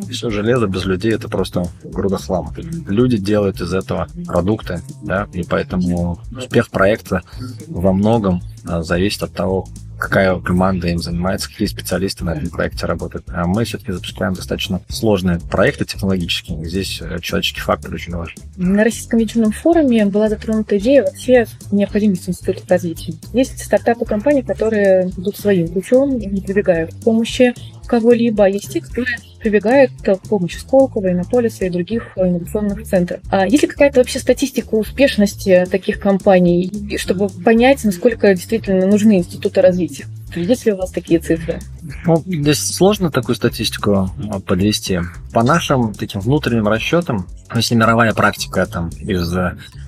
все 0.10 0.30
железо 0.30 0.68
без 0.68 0.86
людей 0.86 1.14
это 1.14 1.28
просто 1.28 1.66
груда 1.84 2.18
хлама. 2.18 2.54
Люди 2.88 3.18
делают 3.18 3.62
из 3.62 3.74
этого 3.74 4.08
продукты, 4.26 4.82
да, 5.04 5.28
и 5.34 5.44
поэтому 5.44 6.20
успех 6.36 6.70
проекта 6.70 7.22
во 7.68 7.94
многом 7.94 8.42
зависит 8.66 9.24
от 9.24 9.34
того, 9.34 9.68
какая 10.04 10.38
команда 10.40 10.90
им 10.90 11.00
занимается, 11.00 11.50
какие 11.50 11.68
специалисты 11.68 12.26
на 12.26 12.32
этом 12.32 12.50
проекте 12.50 12.86
работают. 12.86 13.26
А 13.30 13.46
мы 13.46 13.64
все-таки 13.64 13.94
запускаем 13.94 14.34
достаточно 14.34 14.82
сложные 14.90 15.40
проекты 15.40 15.86
технологические. 15.86 16.66
Здесь 16.66 17.02
э, 17.02 17.20
человеческий 17.22 17.62
фактор 17.62 17.94
очень 17.94 18.14
важен. 18.14 18.36
На 18.58 18.84
Российском 18.84 19.20
вечерном 19.20 19.54
форуме 19.54 20.06
была 20.06 20.28
затронута 20.28 20.78
идея 20.78 21.04
вообще 21.04 21.46
необходимости 21.72 22.30
института 22.30 22.64
развития. 22.68 23.14
Есть 23.32 23.64
стартапы 23.64 24.04
компании, 24.06 24.42
которые 24.42 25.10
идут 25.10 25.38
своим 25.38 25.70
путем 25.70 26.18
не 26.18 26.42
прибегают 26.42 26.94
к 26.94 26.98
помощи 27.04 27.54
кого-либо, 27.88 28.46
а 28.46 28.50
есть 28.50 28.74
те, 28.74 28.82
которые 28.82 29.18
прибегают 29.44 29.92
к 30.02 30.16
помощи 30.30 30.58
Сколково, 30.58 31.12
Иннополиса 31.12 31.66
и 31.66 31.70
других 31.70 32.14
инновационных 32.16 32.84
центров. 32.84 33.20
А 33.30 33.46
есть 33.46 33.64
ли 33.64 33.70
какая-то 33.70 34.00
вообще 34.00 34.20
статистика 34.20 34.76
успешности 34.76 35.66
таких 35.70 36.00
компаний, 36.00 36.98
чтобы 36.98 37.28
понять, 37.28 37.84
насколько 37.84 38.34
действительно 38.34 38.88
нужны 38.88 39.18
институты 39.18 39.62
развития? 39.62 40.06
Есть 40.36 40.66
ли 40.66 40.72
у 40.72 40.78
вас 40.78 40.92
такие 40.92 41.20
цифры? 41.20 41.60
Ну, 42.06 42.24
здесь 42.26 42.58
сложно 42.58 43.12
такую 43.12 43.36
статистику 43.36 44.10
а, 44.32 44.40
подвести. 44.40 45.00
По 45.32 45.44
нашим 45.44 45.94
таким 45.94 46.22
внутренним 46.22 46.68
расчетам, 46.68 47.28
если 47.54 47.76
мировая 47.76 48.14
практика 48.14 48.66
там 48.66 48.90
из 48.90 49.32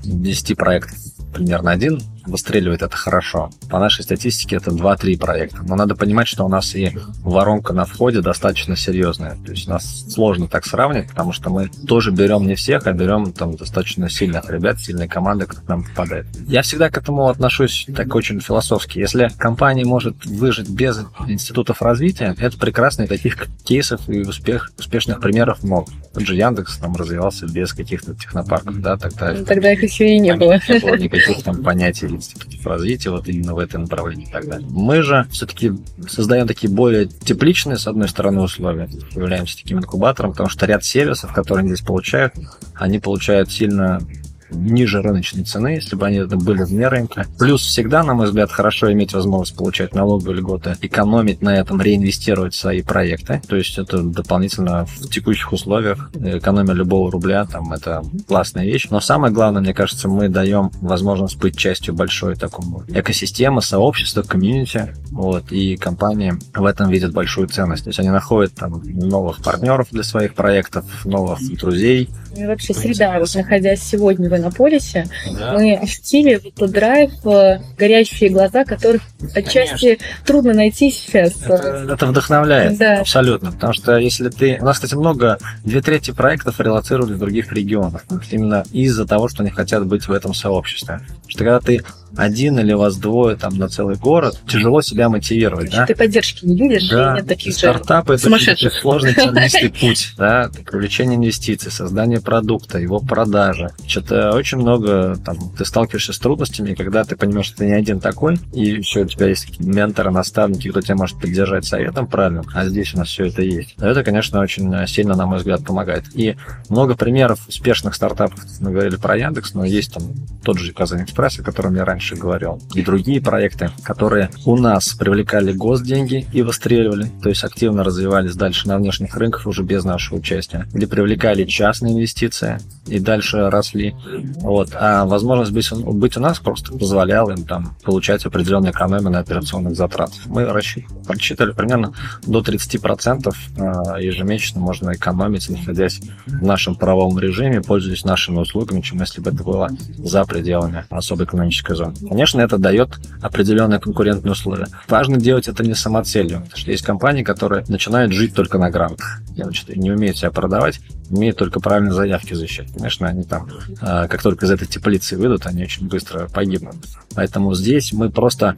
10 0.03 0.55
проектов 0.55 0.97
примерно 1.33 1.71
один 1.71 1.99
выстреливает, 2.25 2.81
это 2.81 2.95
хорошо. 2.95 3.49
По 3.69 3.79
нашей 3.79 4.03
статистике 4.03 4.57
это 4.57 4.71
2-3 4.71 5.17
проекта. 5.17 5.61
Но 5.63 5.75
надо 5.75 5.95
понимать, 5.95 6.27
что 6.27 6.45
у 6.45 6.49
нас 6.49 6.75
и 6.75 6.97
воронка 7.21 7.73
на 7.73 7.85
входе 7.85 8.21
достаточно 8.21 8.75
серьезная. 8.75 9.37
То 9.45 9.51
есть 9.51 9.67
нас 9.67 10.05
сложно 10.09 10.47
так 10.47 10.65
сравнивать, 10.65 11.09
потому 11.09 11.31
что 11.31 11.49
мы 11.49 11.69
тоже 11.87 12.11
берем 12.11 12.47
не 12.47 12.55
всех, 12.55 12.87
а 12.87 12.93
берем 12.93 13.31
там 13.33 13.55
достаточно 13.55 14.09
сильных 14.09 14.49
ребят, 14.49 14.79
сильные 14.79 15.07
команды, 15.07 15.45
кто 15.45 15.61
к 15.61 15.67
нам 15.67 15.83
попадает. 15.83 16.27
Я 16.47 16.61
всегда 16.61 16.89
к 16.89 16.97
этому 16.97 17.27
отношусь 17.27 17.87
так 17.95 18.13
очень 18.15 18.39
философски. 18.39 18.99
Если 18.99 19.29
компания 19.37 19.85
может 19.85 20.25
выжить 20.25 20.69
без 20.69 20.99
институтов 21.27 21.81
развития, 21.81 22.35
это 22.37 22.57
прекрасно, 22.57 23.03
и 23.03 23.07
таких 23.07 23.47
кейсов 23.63 24.07
и 24.09 24.19
успех, 24.21 24.71
успешных 24.77 25.19
примеров 25.19 25.63
много. 25.63 25.91
Тот 26.13 26.23
же 26.23 26.35
Яндекс 26.35 26.77
там 26.77 26.95
развивался 26.95 27.45
без 27.45 27.73
каких-то 27.73 28.15
технопарков, 28.15 28.79
да, 28.81 28.97
тогда... 28.97 29.35
Тогда 29.43 29.71
их 29.73 29.83
еще 29.83 30.07
и 30.07 30.19
не 30.19 30.33
было. 30.35 30.59
Не 30.67 30.79
было 30.79 30.95
никаких 30.95 31.43
там 31.43 31.63
понятий 31.63 32.07
институтов 32.15 32.65
развития 32.65 33.09
вот 33.09 33.27
именно 33.27 33.53
в 33.53 33.59
этом 33.59 33.83
направлении 33.83 34.27
и 34.27 34.31
так 34.31 34.47
далее. 34.47 34.67
Мы 34.69 35.01
же 35.01 35.27
все-таки 35.31 35.73
создаем 36.07 36.47
такие 36.47 36.71
более 36.71 37.07
тепличные, 37.07 37.77
с 37.77 37.87
одной 37.87 38.07
стороны, 38.09 38.41
условия, 38.41 38.89
являемся 39.11 39.57
таким 39.57 39.79
инкубатором, 39.79 40.31
потому 40.31 40.49
что 40.49 40.65
ряд 40.65 40.83
сервисов, 40.83 41.33
которые 41.33 41.63
они 41.63 41.75
здесь 41.75 41.85
получают, 41.85 42.33
они 42.75 42.99
получают 42.99 43.51
сильно 43.51 44.01
ниже 44.49 45.01
рыночной 45.01 45.43
цены, 45.43 45.69
если 45.69 45.95
бы 45.95 46.05
они 46.05 46.23
были 46.23 46.63
вне 46.63 46.87
рынка. 46.87 47.25
Плюс 47.39 47.61
всегда, 47.61 48.03
на 48.03 48.13
мой 48.13 48.27
взгляд, 48.27 48.51
хорошо 48.51 48.91
иметь 48.91 49.13
возможность 49.13 49.57
получать 49.57 49.93
налоговые 49.93 50.37
льготы, 50.37 50.75
экономить 50.81 51.41
на 51.41 51.55
этом, 51.55 51.81
реинвестировать 51.81 52.53
в 52.53 52.57
свои 52.57 52.81
проекты. 52.81 53.41
То 53.47 53.55
есть 53.55 53.77
это 53.77 54.01
дополнительно 54.01 54.85
в 54.85 55.09
текущих 55.09 55.51
условиях 55.51 56.11
экономия 56.13 56.73
любого 56.73 57.11
рубля, 57.11 57.45
там 57.45 57.73
это 57.73 58.03
классная 58.27 58.65
вещь. 58.65 58.87
Но 58.89 58.99
самое 58.99 59.33
главное, 59.33 59.61
мне 59.61 59.73
кажется, 59.73 60.07
мы 60.07 60.29
даем 60.29 60.71
возможность 60.81 61.37
быть 61.37 61.57
частью 61.57 61.93
большой 61.93 62.35
такому 62.35 62.83
экосистемы, 62.87 63.61
сообщества, 63.61 64.21
комьюнити. 64.21 64.93
Вот, 65.11 65.51
и 65.51 65.77
компании 65.77 66.33
в 66.53 66.65
этом 66.65 66.89
видят 66.89 67.13
большую 67.13 67.47
ценность. 67.47 67.85
То 67.85 67.89
есть 67.89 67.99
они 67.99 68.09
находят 68.09 68.53
там 68.53 68.81
новых 68.83 69.41
партнеров 69.41 69.87
для 69.91 70.03
своих 70.03 70.33
проектов, 70.33 70.85
новых 71.05 71.39
друзей. 71.57 72.09
И 72.35 72.45
вообще 72.45 72.73
среда, 72.73 73.17
вот 73.19 73.33
находясь 73.33 73.81
сегодня 73.81 74.29
в 74.29 74.34
Иннополисе, 74.35 75.07
да. 75.31 75.53
мы 75.53 75.75
ощутили 75.75 76.37
тот 76.55 76.71
драйв, 76.71 77.11
э, 77.25 77.61
горящие 77.77 78.29
глаза, 78.29 78.65
которых 78.65 79.01
отчасти 79.33 79.95
Конечно. 79.95 80.05
трудно 80.25 80.53
найти 80.53 80.91
сейчас. 80.91 81.41
Это, 81.43 81.93
это 81.93 82.05
вдохновляет, 82.05 82.77
да. 82.77 83.01
абсолютно. 83.01 83.51
Потому 83.51 83.73
что 83.73 83.97
если 83.97 84.29
ты... 84.29 84.57
У 84.59 84.65
нас, 84.65 84.77
кстати, 84.77 84.95
много, 84.95 85.37
две 85.63 85.81
трети 85.81 86.11
проектов 86.11 86.59
релацировали 86.59 87.13
в 87.13 87.19
других 87.19 87.51
регионах. 87.51 88.03
Именно 88.31 88.63
из-за 88.71 89.05
того, 89.05 89.27
что 89.27 89.43
они 89.43 89.51
хотят 89.51 89.85
быть 89.85 90.07
в 90.07 90.11
этом 90.11 90.33
сообществе. 90.33 90.99
Потому 90.99 91.29
что 91.29 91.37
когда 91.39 91.59
ты 91.59 91.81
один 92.17 92.59
или 92.59 92.73
вас 92.73 92.97
двое 92.97 93.35
там 93.35 93.57
на 93.57 93.69
целый 93.69 93.95
город, 93.95 94.39
тяжело 94.47 94.81
себя 94.81 95.09
мотивировать. 95.09 95.71
Да? 95.71 95.85
Ты 95.85 95.95
поддержки 95.95 96.45
не 96.45 96.55
видишь, 96.55 96.89
да. 96.89 97.15
нет 97.15 97.27
таких 97.27 97.53
Стартапы 97.53 98.15
это 98.15 98.29
очень 98.29 98.71
сложный 98.71 99.13
тернистый 99.15 99.69
путь, 99.69 100.13
да, 100.17 100.49
привлечение 100.65 101.17
инвестиций, 101.17 101.71
создание 101.71 102.21
продукта, 102.21 102.79
его 102.79 102.99
продажа. 102.99 103.71
Что-то 103.87 104.31
очень 104.33 104.57
много, 104.57 105.17
там, 105.23 105.37
ты 105.57 105.65
сталкиваешься 105.65 106.13
с 106.13 106.19
трудностями, 106.19 106.73
когда 106.73 107.03
ты 107.03 107.15
понимаешь, 107.15 107.47
что 107.47 107.57
ты 107.57 107.65
не 107.65 107.73
один 107.73 107.99
такой, 107.99 108.37
и 108.53 108.65
еще 108.65 109.01
у 109.01 109.05
тебя 109.05 109.27
есть 109.27 109.59
менторы, 109.59 110.11
наставники, 110.11 110.69
кто 110.69 110.81
тебя 110.81 110.95
может 110.95 111.19
поддержать 111.19 111.65
советом 111.65 112.07
правильным, 112.07 112.45
а 112.53 112.65
здесь 112.65 112.93
у 112.93 112.97
нас 112.97 113.09
все 113.09 113.25
это 113.25 113.41
есть. 113.41 113.75
Это, 113.79 114.03
конечно, 114.03 114.39
очень 114.39 114.71
сильно, 114.87 115.15
на 115.15 115.25
мой 115.25 115.39
взгляд, 115.39 115.63
помогает. 115.65 116.05
И 116.13 116.35
много 116.69 116.95
примеров 116.95 117.47
успешных 117.47 117.95
стартапов, 117.95 118.39
мы 118.59 118.71
говорили 118.71 118.95
про 118.95 119.17
Яндекс, 119.17 119.53
но 119.53 119.65
есть 119.65 119.93
там 119.93 120.03
тот 120.43 120.59
же 120.59 120.73
Казань 120.73 121.03
Экспресс, 121.03 121.39
о 121.39 121.43
котором 121.43 121.75
я 121.75 121.85
раньше 121.85 122.04
говорил, 122.13 122.61
и 122.75 122.83
другие 122.83 123.21
проекты, 123.21 123.71
которые 123.83 124.29
у 124.45 124.55
нас 124.57 124.89
привлекали 124.89 125.51
госденьги 125.51 126.27
и 126.31 126.43
выстреливали, 126.43 127.09
то 127.23 127.29
есть 127.29 127.43
активно 127.43 127.83
развивались 127.83 128.35
дальше 128.35 128.67
на 128.67 128.77
внешних 128.77 129.15
рынках 129.15 129.47
уже 129.47 129.63
без 129.63 129.83
нашего 129.83 130.17
участия, 130.17 130.67
где 130.71 130.85
привлекали 130.85 131.45
частные 131.45 131.93
инвестиции 131.93 132.59
и 132.87 132.99
дальше 132.99 133.49
росли. 133.49 133.95
Вот. 134.37 134.69
А 134.75 135.05
возможность 135.05 135.51
быть, 135.51 135.71
быть 135.71 136.17
у 136.17 136.19
нас 136.19 136.39
просто 136.39 136.77
позволяла 136.77 137.31
им 137.31 137.45
там 137.45 137.75
получать 137.83 138.25
определенную 138.25 138.71
экономию 138.71 139.09
на 139.09 139.19
операционных 139.19 139.75
затратах. 139.75 140.17
Мы 140.27 140.45
рассчитали 140.45 141.51
примерно 141.51 141.93
до 142.25 142.41
30% 142.41 143.33
а, 143.57 143.99
ежемесячно 143.99 144.61
можно 144.61 144.93
экономить, 144.93 145.49
находясь 145.49 146.01
в 146.25 146.43
нашем 146.43 146.75
правовом 146.75 147.17
режиме, 147.19 147.61
пользуясь 147.61 148.05
нашими 148.05 148.39
услугами, 148.39 148.81
чем 148.81 148.99
если 148.99 149.21
бы 149.21 149.31
это 149.31 149.43
было 149.43 149.69
за 149.97 150.25
пределами 150.25 150.85
особой 150.89 151.25
экономической 151.25 151.75
зоны. 151.75 151.94
Конечно, 152.07 152.41
это 152.41 152.57
дает 152.57 152.99
определенные 153.21 153.79
конкурентные 153.79 154.33
условия. 154.33 154.67
Важно 154.87 155.17
делать 155.17 155.47
это 155.47 155.63
не 155.63 155.73
самоцелью, 155.73 156.41
потому 156.41 156.57
что 156.57 156.71
есть 156.71 156.83
компании, 156.83 157.23
которые 157.23 157.65
начинают 157.67 158.11
жить 158.11 158.33
только 158.33 158.57
на 158.57 158.69
грантах. 158.69 159.21
Значит, 159.35 159.75
не 159.75 159.91
умеют 159.91 160.17
себя 160.17 160.31
продавать, 160.31 160.79
умеют 161.09 161.37
только 161.37 161.59
правильно 161.59 161.93
заявки 161.93 162.33
защищать. 162.33 162.71
Конечно, 162.73 163.07
они 163.07 163.23
там, 163.23 163.47
а, 163.81 164.07
как 164.07 164.21
только 164.21 164.45
из 164.45 164.51
этой 164.51 164.67
теплицы 164.67 165.17
выйдут, 165.17 165.45
они 165.45 165.63
очень 165.63 165.87
быстро 165.87 166.27
погибнут. 166.27 166.75
Поэтому 167.15 167.53
здесь 167.53 167.93
мы 167.93 168.09
просто, 168.09 168.55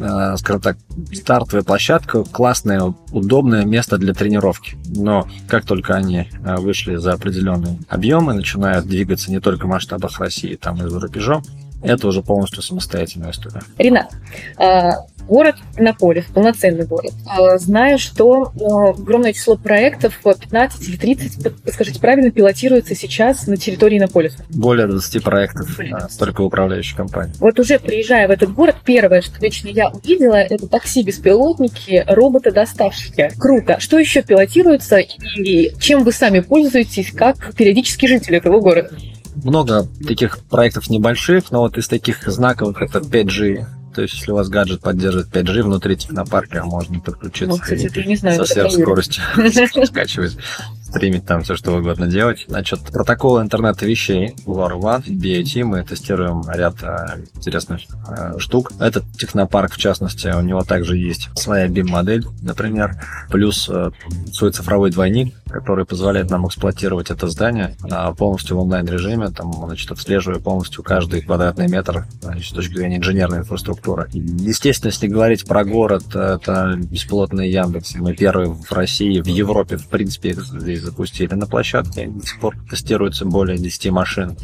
а, 0.00 0.36
скажем 0.36 0.62
так, 0.62 0.78
стартовая 1.12 1.64
площадка, 1.64 2.24
классное, 2.24 2.94
удобное 3.12 3.64
место 3.64 3.98
для 3.98 4.14
тренировки. 4.14 4.76
Но 4.86 5.28
как 5.48 5.64
только 5.64 5.94
они 5.94 6.28
а, 6.44 6.56
вышли 6.56 6.96
за 6.96 7.12
определенные 7.12 7.78
объемы, 7.88 8.34
начинают 8.34 8.86
двигаться 8.86 9.30
не 9.30 9.40
только 9.40 9.66
в 9.66 9.68
масштабах 9.68 10.18
России, 10.18 10.54
там 10.54 10.84
и 10.84 10.88
за 10.88 11.00
рубежом, 11.00 11.42
это 11.82 12.08
уже 12.08 12.22
полностью 12.22 12.62
самостоятельная 12.62 13.30
история. 13.30 13.62
Ренат, 13.78 14.12
город 15.28 15.56
Иннополис, 15.76 16.24
полноценный 16.24 16.86
город. 16.86 17.12
А, 17.26 17.58
знаю, 17.58 17.98
что 17.98 18.52
э, 18.54 19.00
огромное 19.00 19.32
число 19.32 19.56
проектов, 19.56 20.18
15 20.22 20.88
или 20.88 20.96
30, 20.96 21.52
скажите 21.72 22.00
правильно, 22.00 22.30
пилотируется 22.30 22.94
сейчас 22.94 23.46
на 23.46 23.56
территории 23.56 23.98
Иннополиса. 23.98 24.44
Более 24.48 24.86
20 24.86 25.22
проектов 25.22 25.78
только 26.18 26.40
управляющей 26.40 26.96
компании. 26.96 27.34
Вот 27.38 27.60
уже 27.60 27.78
приезжая 27.78 28.26
в 28.26 28.30
этот 28.30 28.52
город, 28.52 28.76
первое, 28.84 29.20
что 29.20 29.38
лично 29.40 29.68
я 29.68 29.90
увидела, 29.90 30.36
это 30.36 30.66
такси-беспилотники, 30.66 32.04
роботы-доставщики. 32.08 33.30
Круто. 33.38 33.78
Что 33.78 33.98
еще 33.98 34.22
пилотируется 34.22 34.98
и 34.98 35.72
чем 35.78 36.04
вы 36.04 36.12
сами 36.12 36.40
пользуетесь 36.40 37.12
как 37.12 37.54
периодический 37.54 38.08
житель 38.08 38.36
этого 38.36 38.60
города? 38.60 38.90
Много 39.44 39.86
таких 40.06 40.38
проектов 40.38 40.90
небольших, 40.90 41.50
но 41.50 41.60
вот 41.60 41.76
из 41.78 41.88
таких 41.88 42.22
знаковых 42.26 42.82
это 42.82 42.98
5G. 42.98 43.66
То 43.94 44.02
есть, 44.02 44.14
если 44.14 44.30
у 44.30 44.36
вас 44.36 44.48
гаджет 44.48 44.80
поддерживает 44.80 45.28
5G 45.28 45.62
внутри 45.62 45.96
технопарка, 45.96 46.62
можно 46.64 47.00
подключиться 47.00 47.46
ну, 47.46 47.58
кстати, 47.58 47.90
и 47.98 48.06
не 48.06 48.16
знаю, 48.16 48.44
со 48.44 48.52
сверхскоростью 48.52 49.22
скачивать 49.86 50.36
стримить 50.88 51.26
там 51.26 51.42
все, 51.42 51.54
что 51.54 51.76
угодно 51.76 52.06
делать. 52.06 52.44
Значит, 52.48 52.80
протокол 52.92 53.40
интернета 53.40 53.86
вещей 53.86 54.34
LoRaWAN, 54.46 55.04
BAT, 55.06 55.64
мы 55.64 55.82
тестируем 55.84 56.42
ряд 56.50 56.82
э, 56.82 57.22
интересных 57.34 57.82
э, 58.08 58.38
штук. 58.38 58.72
Этот 58.80 59.04
технопарк, 59.12 59.72
в 59.72 59.78
частности, 59.78 60.28
у 60.28 60.40
него 60.40 60.64
также 60.64 60.96
есть 60.96 61.28
своя 61.36 61.66
BIM-модель, 61.66 62.26
например, 62.42 63.00
плюс 63.30 63.68
э, 63.68 63.90
свой 64.32 64.52
цифровой 64.52 64.90
двойник, 64.90 65.34
который 65.50 65.84
позволяет 65.84 66.30
нам 66.30 66.46
эксплуатировать 66.46 67.10
это 67.10 67.28
здание 67.28 67.76
э, 67.84 68.14
полностью 68.16 68.56
в 68.56 68.60
онлайн-режиме, 68.60 69.30
там, 69.30 69.52
значит, 69.52 69.90
отслеживая 69.90 70.40
полностью 70.40 70.82
каждый 70.82 71.22
квадратный 71.22 71.68
метр 71.68 72.06
значит, 72.22 72.46
с 72.46 72.52
точки 72.52 72.74
зрения 72.74 72.96
инженерной 72.96 73.38
инфраструктуры. 73.38 74.08
Естественно, 74.12 74.90
если 74.90 75.06
говорить 75.06 75.46
про 75.46 75.64
город, 75.64 76.14
это 76.14 76.78
беспилотный 76.78 77.50
Яндекс. 77.50 77.96
Мы 77.96 78.14
первые 78.14 78.50
в 78.50 78.72
России, 78.72 79.20
в 79.20 79.26
Европе, 79.26 79.76
в 79.76 79.88
принципе, 79.88 80.36
запустили 80.78 81.34
на 81.34 81.46
площадке. 81.46 82.06
До 82.08 82.26
сих 82.26 82.40
пор 82.40 82.56
тестируется 82.70 83.24
более 83.24 83.58
10 83.58 83.90
машин. 83.90 84.36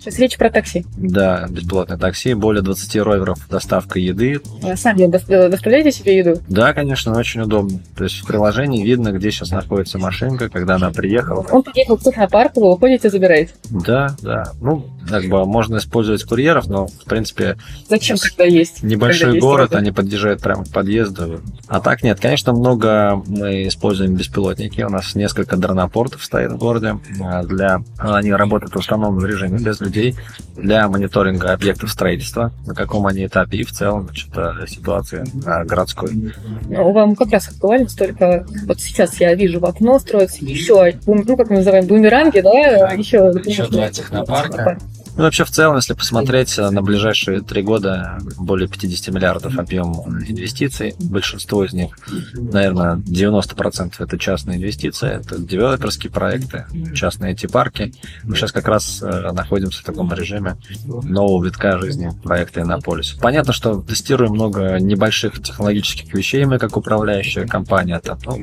Сейчас 0.00 0.18
речь 0.18 0.38
про 0.38 0.48
такси. 0.48 0.86
Да, 0.96 1.46
бесплатное 1.50 1.98
такси, 1.98 2.32
более 2.32 2.62
20 2.62 2.96
роверов, 3.02 3.46
доставка 3.50 3.98
еды. 3.98 4.40
А 4.62 4.74
сами 4.74 5.06
доставляете 5.06 5.92
себе 5.92 6.16
еду? 6.16 6.40
Да, 6.48 6.72
конечно, 6.72 7.16
очень 7.18 7.42
удобно. 7.42 7.80
То 7.96 8.04
есть 8.04 8.20
в 8.20 8.26
приложении 8.26 8.82
видно, 8.82 9.12
где 9.12 9.30
сейчас 9.30 9.50
находится 9.50 9.98
машинка, 9.98 10.48
когда 10.48 10.76
она 10.76 10.90
приехала. 10.90 11.46
Он 11.50 11.62
приехал 11.62 11.98
в 11.98 12.02
технопарк, 12.02 12.56
вы 12.56 12.70
выходите, 12.72 13.10
забираете? 13.10 13.52
Да, 13.68 14.16
да. 14.22 14.52
Ну, 14.62 14.86
как 15.06 15.26
бы 15.26 15.44
можно 15.44 15.76
использовать 15.76 16.24
курьеров, 16.24 16.66
но, 16.66 16.86
в 16.86 17.04
принципе... 17.04 17.58
Зачем 17.88 18.16
тогда 18.16 18.44
есть? 18.44 18.82
Небольшой 18.82 19.34
есть 19.34 19.44
город, 19.44 19.74
они 19.74 19.92
подъезжают 19.92 20.40
прямо 20.40 20.64
к 20.64 20.70
подъезду. 20.70 21.42
А 21.68 21.80
так 21.80 22.02
нет, 22.02 22.18
конечно, 22.20 22.54
много 22.54 23.22
мы 23.26 23.68
используем 23.68 24.14
беспилотники. 24.14 24.80
У 24.80 24.88
нас 24.88 25.14
несколько 25.14 25.58
дронопортов 25.58 26.24
стоит 26.24 26.52
в 26.52 26.56
городе. 26.56 26.98
А 27.20 27.42
для... 27.42 27.82
Они 27.98 28.32
работают 28.32 28.74
в 28.74 28.78
установленном 28.78 29.26
режиме 29.26 29.58
без 29.58 29.78
людей 29.90 30.16
для 30.56 30.88
мониторинга 30.88 31.52
объектов 31.52 31.90
строительства, 31.90 32.52
на 32.66 32.74
каком 32.74 33.06
они 33.06 33.26
этапе 33.26 33.58
и 33.58 33.64
в 33.64 33.72
целом 33.72 34.04
значит, 34.04 34.28
ситуации 34.68 35.24
городской. 35.64 36.32
Ну, 36.68 36.92
вам 36.92 37.16
как 37.16 37.32
раз 37.32 37.48
актуально 37.48 37.88
только 37.88 38.46
вот 38.66 38.80
сейчас 38.80 39.20
я 39.20 39.34
вижу 39.34 39.60
в 39.60 39.64
окно 39.64 39.98
строятся 39.98 40.44
еще, 40.44 40.94
ну 41.06 41.36
как 41.36 41.50
мы 41.50 41.56
называем, 41.56 41.86
бумеранги, 41.86 42.40
да, 42.40 42.92
еще, 42.92 43.32
еще 43.44 43.66
два 43.66 43.90
технопарка. 43.90 44.78
Ну, 45.16 45.24
вообще, 45.24 45.44
в 45.44 45.50
целом, 45.50 45.76
если 45.76 45.94
посмотреть 45.94 46.58
э, 46.58 46.70
на 46.70 46.82
ближайшие 46.82 47.40
три 47.40 47.62
года, 47.62 48.18
более 48.38 48.68
50 48.68 49.14
миллиардов 49.14 49.58
объем 49.58 49.92
инвестиций. 50.26 50.94
Большинство 50.98 51.64
из 51.64 51.72
них, 51.72 51.96
наверное, 52.34 52.96
90% 52.96 53.94
это 53.98 54.18
частные 54.18 54.58
инвестиции, 54.58 55.10
это 55.10 55.38
девелоперские 55.38 56.10
проекты, 56.10 56.66
частные 56.94 57.32
эти 57.32 57.46
парки. 57.46 57.92
Мы 58.22 58.36
сейчас 58.36 58.52
как 58.52 58.68
раз 58.68 59.02
э, 59.02 59.32
находимся 59.32 59.80
в 59.80 59.84
таком 59.84 60.12
режиме 60.12 60.56
нового 60.86 61.44
витка 61.44 61.78
жизни 61.78 62.10
проекта 62.22 62.62
Иннополис. 62.62 63.16
Понятно, 63.20 63.52
что 63.52 63.82
тестируем 63.82 64.32
много 64.32 64.78
небольших 64.78 65.42
технологических 65.42 66.12
вещей 66.14 66.44
мы, 66.44 66.58
как 66.58 66.76
управляющая 66.76 67.46
компания. 67.46 67.96
Это, 68.02 68.18
ну, 68.24 68.38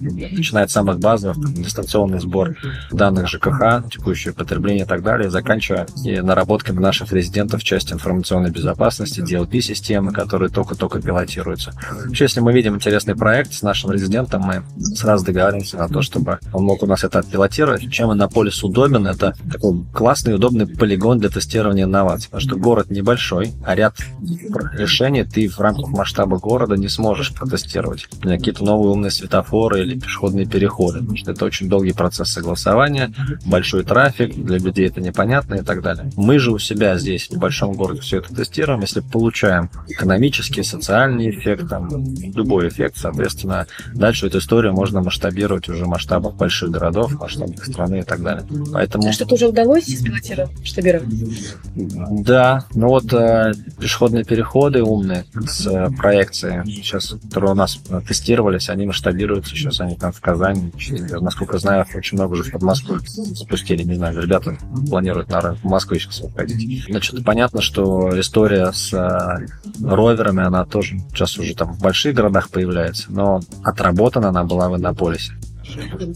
начиная 0.00 0.64
от 0.64 0.70
самых 0.70 0.98
базовых, 0.98 1.38
дистанционный 1.54 2.20
сбор 2.20 2.56
данных 2.90 3.28
ЖКХ, 3.28 3.88
текущее 3.90 4.34
потребление 4.34 4.84
и 4.84 4.88
так 4.88 5.02
далее, 5.02 5.30
заканчивая 5.30 5.86
и 6.08 6.20
наработками 6.20 6.80
наших 6.80 7.12
резидентов 7.12 7.60
в 7.60 7.64
части 7.64 7.92
информационной 7.92 8.50
безопасности, 8.50 9.20
DLP-системы, 9.20 10.12
которые 10.12 10.48
только-только 10.48 11.00
пилотируются. 11.00 11.72
Вообще, 12.06 12.24
если 12.24 12.40
мы 12.40 12.52
видим 12.52 12.74
интересный 12.74 13.14
проект 13.14 13.52
с 13.52 13.62
нашим 13.62 13.92
резидентом, 13.92 14.42
мы 14.42 14.62
сразу 14.94 15.24
договариваемся 15.24 15.76
на 15.76 15.88
то, 15.88 16.02
чтобы 16.02 16.38
он 16.52 16.64
мог 16.64 16.82
у 16.82 16.86
нас 16.86 17.04
это 17.04 17.18
отпилотировать. 17.18 17.90
Чем 17.90 18.12
Иннополис 18.12 18.62
удобен, 18.62 19.06
это 19.06 19.34
такой 19.50 19.84
классный, 19.92 20.34
удобный 20.34 20.66
полигон 20.66 21.18
для 21.18 21.28
тестирования 21.28 21.84
инноваций. 21.84 22.30
Потому 22.30 22.40
что 22.40 22.56
город 22.56 22.90
небольшой, 22.90 23.52
а 23.64 23.74
ряд 23.74 23.96
решений 24.72 25.24
ты 25.24 25.48
в 25.48 25.58
рамках 25.60 25.88
масштаба 25.90 26.38
города 26.38 26.76
не 26.76 26.88
сможешь 26.88 27.34
протестировать. 27.34 28.08
Какие-то 28.22 28.64
новые 28.64 28.92
умные 28.92 29.10
светофоры 29.10 29.82
или 29.82 29.98
пешеходные 29.98 30.46
переходы. 30.46 31.00
Потому 31.00 31.16
что 31.16 31.32
это 31.32 31.44
очень 31.44 31.68
долгий 31.68 31.92
процесс 31.92 32.30
согласования, 32.30 33.12
большой 33.44 33.84
трафик, 33.84 34.34
для 34.34 34.58
людей 34.58 34.86
это 34.86 35.00
непонятно 35.00 35.56
и 35.56 35.62
так 35.62 35.82
далее 35.82 35.97
далее. 35.98 36.12
Мы 36.16 36.38
же 36.38 36.52
у 36.52 36.58
себя 36.58 36.98
здесь, 36.98 37.28
в 37.28 37.30
небольшом 37.30 37.74
городе, 37.74 38.00
все 38.00 38.18
это 38.18 38.34
тестируем. 38.34 38.80
Если 38.80 39.00
получаем 39.00 39.70
экономический, 39.88 40.62
социальный 40.62 41.30
эффект, 41.30 41.68
там, 41.68 41.88
любой 41.88 42.68
эффект, 42.68 42.96
соответственно, 42.98 43.66
дальше 43.94 44.26
эту 44.26 44.38
историю 44.38 44.72
можно 44.72 45.02
масштабировать 45.02 45.68
уже 45.68 45.84
в 45.84 45.88
масштабах 45.88 46.34
больших 46.34 46.70
городов, 46.70 47.12
масштабах 47.12 47.64
страны 47.64 48.00
и 48.00 48.02
так 48.02 48.22
далее. 48.22 48.44
Поэтому... 48.72 49.08
А 49.08 49.12
что-то 49.12 49.34
уже 49.34 49.48
удалось 49.48 49.86
спилотировать, 49.86 50.58
масштабировать? 50.58 51.08
Да, 51.74 52.64
ну 52.74 52.88
вот 52.88 53.12
э, 53.12 53.52
пешеходные 53.78 54.24
переходы 54.24 54.82
умные 54.82 55.24
с 55.46 55.66
э, 55.66 55.90
проекцией, 55.96 56.64
сейчас, 56.66 57.14
которые 57.24 57.52
у 57.52 57.54
нас 57.54 57.80
э, 57.88 58.00
тестировались, 58.06 58.68
они 58.68 58.86
масштабируются, 58.86 59.54
сейчас 59.54 59.80
они 59.80 59.96
там 59.96 60.12
в 60.12 60.20
Казани, 60.20 60.72
насколько 61.20 61.58
знаю, 61.58 61.86
очень 61.94 62.16
много 62.16 62.32
уже 62.32 62.44
в 62.44 62.52
Подмосковье 62.52 63.06
спустили, 63.34 63.82
не 63.82 63.94
знаю, 63.94 64.20
ребята 64.20 64.56
планируют 64.88 65.28
на 65.30 65.40
рынок 65.40 65.58
Москвы 65.64 65.87
сейчас 65.96 66.20
выходить. 66.20 66.84
Значит, 66.88 67.24
понятно, 67.24 67.60
что 67.60 68.18
история 68.18 68.72
с 68.72 68.92
э, 68.92 69.46
роверами, 69.82 70.44
она 70.44 70.64
тоже 70.64 70.98
сейчас 71.10 71.38
уже 71.38 71.54
там 71.54 71.72
в 71.72 71.80
больших 71.80 72.14
городах 72.14 72.50
появляется, 72.50 73.10
но 73.10 73.40
отработана 73.64 74.28
она 74.28 74.44
была 74.44 74.68
в 74.68 74.76
Иннополисе 74.76 75.32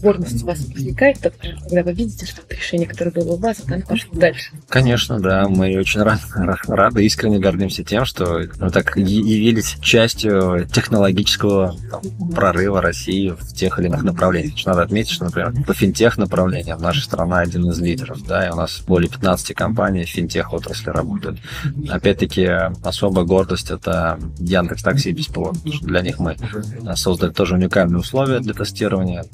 гордость 0.01 0.43
у 0.43 0.47
вас 0.47 0.59
возникает, 0.65 1.19
когда 1.19 1.83
вы 1.83 1.93
видите, 1.93 2.25
что 2.25 2.41
это 2.41 2.55
решение, 2.55 2.87
которое 2.87 3.11
было 3.11 3.33
у 3.33 3.37
вас, 3.37 3.61
оно 3.67 3.81
пошло 3.81 4.19
дальше? 4.19 4.51
Конечно, 4.69 5.19
да. 5.19 5.47
Мы 5.47 5.77
очень 5.77 6.01
рады, 6.01 6.21
рады 6.67 7.05
искренне 7.05 7.39
гордимся 7.39 7.83
тем, 7.83 8.05
что 8.05 8.43
мы 8.59 8.69
так 8.69 8.95
явились 8.97 9.77
частью 9.81 10.67
технологического 10.71 11.75
там, 11.89 12.01
прорыва 12.33 12.81
России 12.81 13.29
в 13.29 13.53
тех 13.53 13.79
или 13.79 13.87
иных 13.87 14.03
направлениях. 14.03 14.65
Надо 14.65 14.83
отметить, 14.83 15.11
что, 15.11 15.25
например, 15.25 15.53
по 15.65 15.73
финтех 15.73 16.17
направлениям 16.17 16.81
наша 16.81 17.01
страна 17.01 17.39
один 17.39 17.69
из 17.69 17.79
лидеров, 17.79 18.25
да, 18.25 18.47
и 18.47 18.51
у 18.51 18.55
нас 18.55 18.81
более 18.85 19.09
15 19.09 19.55
компаний 19.55 20.05
в 20.05 20.09
финтех 20.09 20.53
отрасли 20.53 20.89
работают. 20.89 21.39
Опять-таки, 21.89 22.45
особая 22.83 23.25
гордость 23.25 23.71
это 23.71 24.19
Яндекс 24.39 24.83
Такси 24.83 25.11
беспилотно. 25.11 25.59
Для 25.81 26.01
них 26.01 26.19
мы 26.19 26.35
создали 26.95 27.31
тоже 27.31 27.55
уникальные 27.55 27.99
условия 27.99 28.39
для 28.39 28.53
тестирования 28.53 29.25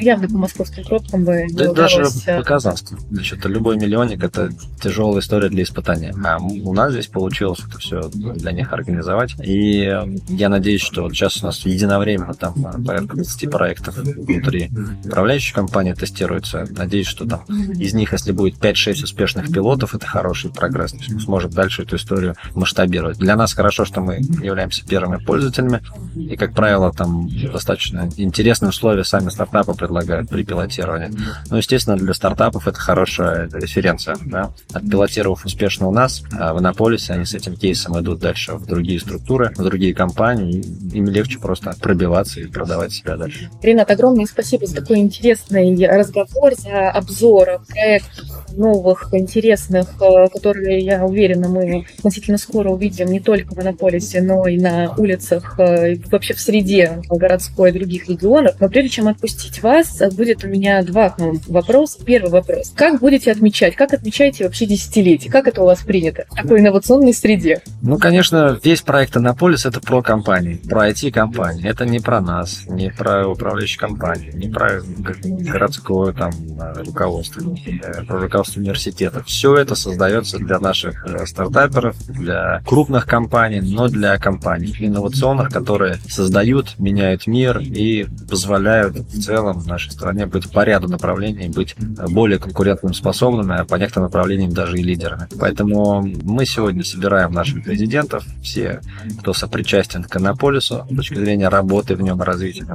явно 0.00 0.28
по 0.28 0.36
московским 0.36 0.84
пробкам 0.84 1.24
бы 1.24 1.46
да 1.50 1.72
даже 1.72 2.06
э, 2.26 2.38
по 2.38 2.44
Казанскому. 2.44 3.00
Значит, 3.10 3.44
любой 3.44 3.76
миллионник 3.76 4.22
это 4.22 4.50
тяжелая 4.80 5.20
история 5.20 5.48
для 5.48 5.62
испытания. 5.62 6.14
А 6.24 6.38
у 6.38 6.72
нас 6.72 6.92
здесь 6.92 7.06
получилось 7.06 7.60
это 7.66 7.78
все 7.78 8.08
для 8.10 8.52
них 8.52 8.72
организовать. 8.72 9.34
И 9.42 9.82
э, 9.82 10.06
я 10.28 10.48
надеюсь, 10.48 10.82
что 10.82 11.02
вот 11.02 11.12
сейчас 11.12 11.42
у 11.42 11.46
нас 11.46 11.60
единовременно 11.60 12.34
там 12.34 12.54
э, 12.66 12.84
порядка 12.84 13.16
20 13.16 13.50
проектов 13.50 13.96
внутри 13.96 14.70
управляющей 15.04 15.54
компании 15.54 15.92
тестируется. 15.92 16.66
Надеюсь, 16.70 17.06
что 17.06 17.26
там 17.26 17.44
из 17.44 17.94
них, 17.94 18.12
если 18.12 18.32
будет 18.32 18.58
5-6 18.58 19.04
успешных 19.04 19.52
пилотов, 19.52 19.94
это 19.94 20.06
хороший 20.06 20.50
прогресс. 20.50 20.92
То 20.92 20.98
есть 20.98 21.12
мы 21.12 21.20
сможем 21.20 21.50
дальше 21.50 21.82
эту 21.82 21.96
историю 21.96 22.34
масштабировать. 22.54 23.18
Для 23.18 23.36
нас 23.36 23.54
хорошо, 23.54 23.84
что 23.84 24.00
мы 24.00 24.16
являемся 24.16 24.86
первыми 24.86 25.22
пользователями. 25.22 25.82
И, 26.14 26.36
как 26.36 26.54
правило, 26.54 26.92
там 26.92 27.28
достаточно 27.52 28.08
интересные 28.16 28.70
условия 28.70 29.04
сами 29.04 29.28
стартапы 29.28 29.45
предлагают 29.50 30.28
при 30.28 30.44
пилотировании. 30.44 31.10
Ну, 31.50 31.56
естественно, 31.56 31.96
для 31.96 32.14
стартапов 32.14 32.66
это 32.68 32.78
хорошая 32.78 33.48
референция. 33.52 34.16
Да? 34.24 34.52
Отпилотировав 34.72 35.44
успешно 35.44 35.88
у 35.88 35.92
нас, 35.92 36.22
а 36.38 36.54
в 36.54 36.60
Иннополисе 36.60 37.14
они 37.14 37.24
с 37.24 37.34
этим 37.34 37.56
кейсом 37.56 37.98
идут 38.00 38.20
дальше 38.20 38.54
в 38.54 38.66
другие 38.66 39.00
структуры, 39.00 39.52
в 39.56 39.62
другие 39.62 39.94
компании, 39.94 40.60
и 40.60 40.98
им 40.98 41.06
легче 41.06 41.38
просто 41.38 41.74
пробиваться 41.80 42.40
и 42.40 42.46
продавать 42.46 42.92
себя 42.92 43.16
дальше. 43.16 43.50
Ренат, 43.62 43.90
огромное 43.90 44.26
спасибо 44.26 44.66
за 44.66 44.76
такой 44.76 44.98
интересный 44.98 45.86
разговор, 45.86 46.54
за 46.54 46.90
обзор 46.90 47.60
проектов 47.68 48.46
новых, 48.56 49.08
интересных, 49.12 49.88
э, 50.00 50.28
которые, 50.28 50.80
я 50.80 51.04
уверена, 51.04 51.48
мы 51.48 51.86
относительно 51.98 52.38
скоро 52.38 52.70
увидим 52.70 53.08
не 53.08 53.20
только 53.20 53.54
в 53.54 53.56
Монополисе, 53.56 54.22
но 54.22 54.46
и 54.46 54.58
на 54.58 54.94
улицах, 54.96 55.58
э, 55.58 55.96
вообще 56.10 56.34
в 56.34 56.40
среде 56.40 57.02
городской 57.08 57.70
и 57.70 57.72
других 57.72 58.08
регионов. 58.08 58.56
Но 58.60 58.68
прежде 58.68 58.90
чем 58.90 59.08
отпустить 59.08 59.25
вас, 59.62 60.02
будет 60.14 60.44
у 60.44 60.48
меня 60.48 60.82
два 60.82 61.10
к 61.10 61.18
вам 61.18 61.40
вопроса. 61.46 61.98
Первый 62.04 62.30
вопрос. 62.30 62.72
Как 62.74 63.00
будете 63.00 63.32
отмечать? 63.32 63.76
Как 63.76 63.92
отмечаете 63.92 64.44
вообще 64.44 64.66
десятилетие? 64.66 65.30
Как 65.30 65.46
это 65.46 65.62
у 65.62 65.66
вас 65.66 65.80
принято 65.82 66.24
в 66.30 66.34
такой 66.34 66.60
инновационной 66.60 67.12
среде? 67.12 67.62
Ну, 67.82 67.98
конечно, 67.98 68.58
весь 68.62 68.82
проект 68.82 69.16
Анаполис 69.16 69.66
это 69.66 69.80
про 69.80 70.02
компании, 70.02 70.60
про 70.68 70.90
IT-компании. 70.90 71.68
Это 71.68 71.84
не 71.84 72.00
про 72.00 72.20
нас, 72.20 72.62
не 72.68 72.90
про 72.90 73.26
управляющие 73.28 73.78
компании, 73.78 74.30
не 74.32 74.48
про 74.48 74.80
городское 75.24 76.12
там 76.12 76.32
руководство, 76.76 77.40
не 77.40 77.80
про 78.06 78.20
руководство 78.20 78.60
университета. 78.60 79.22
Все 79.24 79.56
это 79.56 79.74
создается 79.74 80.38
для 80.38 80.58
наших 80.58 81.06
э, 81.06 81.26
стартаперов, 81.26 81.96
для 82.08 82.62
крупных 82.66 83.06
компаний, 83.06 83.60
но 83.60 83.88
для 83.88 84.18
компаний 84.18 84.74
инновационных, 84.78 85.50
которые 85.50 85.96
создают, 86.08 86.78
меняют 86.78 87.26
мир 87.26 87.58
и 87.58 88.06
позволяют 88.28 88.96
в 89.16 89.22
целом 89.22 89.58
в 89.58 89.66
нашей 89.66 89.90
стране 89.92 90.26
быть 90.26 90.50
по 90.50 90.64
ряду 90.64 90.88
направлений, 90.88 91.48
быть 91.48 91.74
более 92.08 92.38
конкурентным 92.38 92.94
способными, 92.94 93.60
а 93.60 93.64
по 93.64 93.76
некоторым 93.76 94.04
направлениям 94.04 94.52
даже 94.52 94.78
и 94.78 94.82
лидерами. 94.82 95.26
Поэтому 95.38 96.02
мы 96.22 96.46
сегодня 96.46 96.84
собираем 96.84 97.32
наших 97.32 97.66
резидентов, 97.66 98.24
все, 98.42 98.80
кто 99.20 99.32
сопричастен 99.32 100.04
к 100.04 100.16
Анаполису 100.16 100.86
с 100.90 100.94
точки 100.94 101.14
зрения 101.14 101.48
работы 101.48 101.96
в 101.96 102.02
нем, 102.02 102.20
развития. 102.22 102.66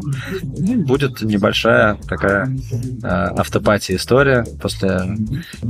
Будет 0.42 1.22
небольшая 1.22 1.96
такая 2.08 2.48
э, 2.48 3.08
автопатия 3.08 3.96
история 3.96 4.46
после 4.62 5.02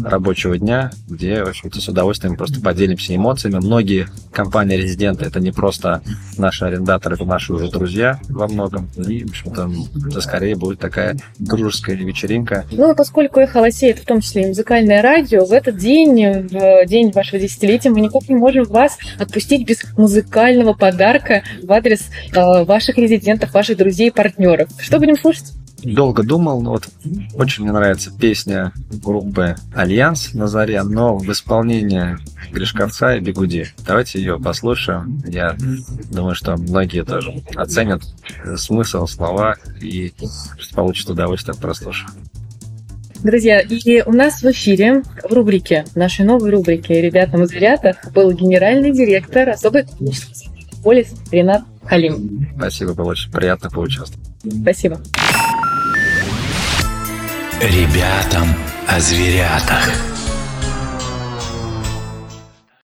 рабочего 0.03 0.57
дня, 0.57 0.91
где, 1.07 1.43
в 1.43 1.49
общем-то, 1.49 1.81
с 1.81 1.87
удовольствием 1.87 2.35
просто 2.35 2.61
поделимся 2.61 3.15
эмоциями. 3.15 3.55
Многие 3.55 4.07
компании-резиденты 4.31 5.25
это 5.25 5.39
не 5.39 5.51
просто 5.51 6.01
наши 6.37 6.65
арендаторы, 6.65 7.15
это 7.15 7.25
наши 7.25 7.53
уже 7.53 7.69
друзья 7.69 8.19
во 8.29 8.47
многом. 8.47 8.89
И, 8.97 9.23
в 9.23 9.29
общем-то, 9.29 10.21
скорее 10.21 10.55
будет 10.61 10.79
такая 10.79 11.17
дружеская 11.39 11.95
вечеринка. 11.95 12.65
Ну, 12.71 12.95
поскольку 12.95 13.39
«Эхо 13.39 13.57
Лосей» 13.57 13.91
это 13.91 14.03
в 14.03 14.05
том 14.05 14.21
числе 14.21 14.43
и 14.43 14.47
музыкальное 14.47 15.01
радио, 15.01 15.45
в 15.45 15.51
этот 15.51 15.77
день, 15.77 16.47
в 16.47 16.85
день 16.85 17.11
вашего 17.11 17.39
десятилетия, 17.39 17.89
мы 17.89 17.99
никак 17.99 18.29
не 18.29 18.35
можем 18.35 18.63
вас 18.65 18.97
отпустить 19.19 19.67
без 19.67 19.83
музыкального 19.97 20.73
подарка 20.73 21.43
в 21.63 21.71
адрес 21.71 22.01
э, 22.33 22.63
ваших 22.63 22.97
резидентов, 22.97 23.53
ваших 23.53 23.77
друзей 23.77 24.07
и 24.07 24.11
партнеров. 24.11 24.69
Что 24.79 24.99
будем 24.99 25.17
слушать? 25.17 25.45
Долго 25.83 26.23
думал, 26.23 26.61
но 26.61 26.71
вот 26.71 26.87
очень 27.33 27.63
мне 27.63 27.71
нравится 27.71 28.11
песня 28.11 28.71
группы 29.03 29.55
Альянс 29.73 30.33
на 30.33 30.47
заре, 30.47 30.83
но 30.83 31.17
в 31.17 31.31
исполнении 31.31 32.17
Гришковца 32.51 33.15
и 33.15 33.19
Бегуди. 33.19 33.67
Давайте 33.85 34.19
ее 34.19 34.39
послушаем. 34.39 35.21
Я 35.25 35.55
думаю, 36.11 36.35
что 36.35 36.55
многие 36.57 37.03
тоже 37.03 37.41
оценят 37.55 38.03
смысл, 38.55 39.07
слова 39.07 39.55
и 39.81 40.13
получат 40.73 41.09
удовольствие 41.09 41.53
от 41.53 41.59
прослушивания. 41.59 42.21
Друзья, 43.23 43.59
и 43.59 44.01
у 44.01 44.11
нас 44.11 44.41
в 44.41 44.45
эфире 44.45 45.03
в 45.29 45.31
рубрике, 45.31 45.85
в 45.93 45.95
нашей 45.95 46.25
новой 46.25 46.49
рубрике 46.49 47.01
«Ребята 47.01 47.37
на 47.37 47.45
зверятах» 47.45 48.11
был 48.13 48.31
генеральный 48.31 48.91
директор 48.91 49.49
особой 49.49 49.83
экономической 49.83 50.49
полис 50.83 51.13
Ренат 51.31 51.63
Халим. 51.85 52.49
Спасибо, 52.57 52.93
было 52.93 53.11
очень 53.11 53.31
приятно 53.31 53.69
поучаствовать. 53.69 54.27
Спасибо. 54.61 54.99
Ребятам 57.61 58.55
о 58.87 58.99
зверятах. 58.99 60.10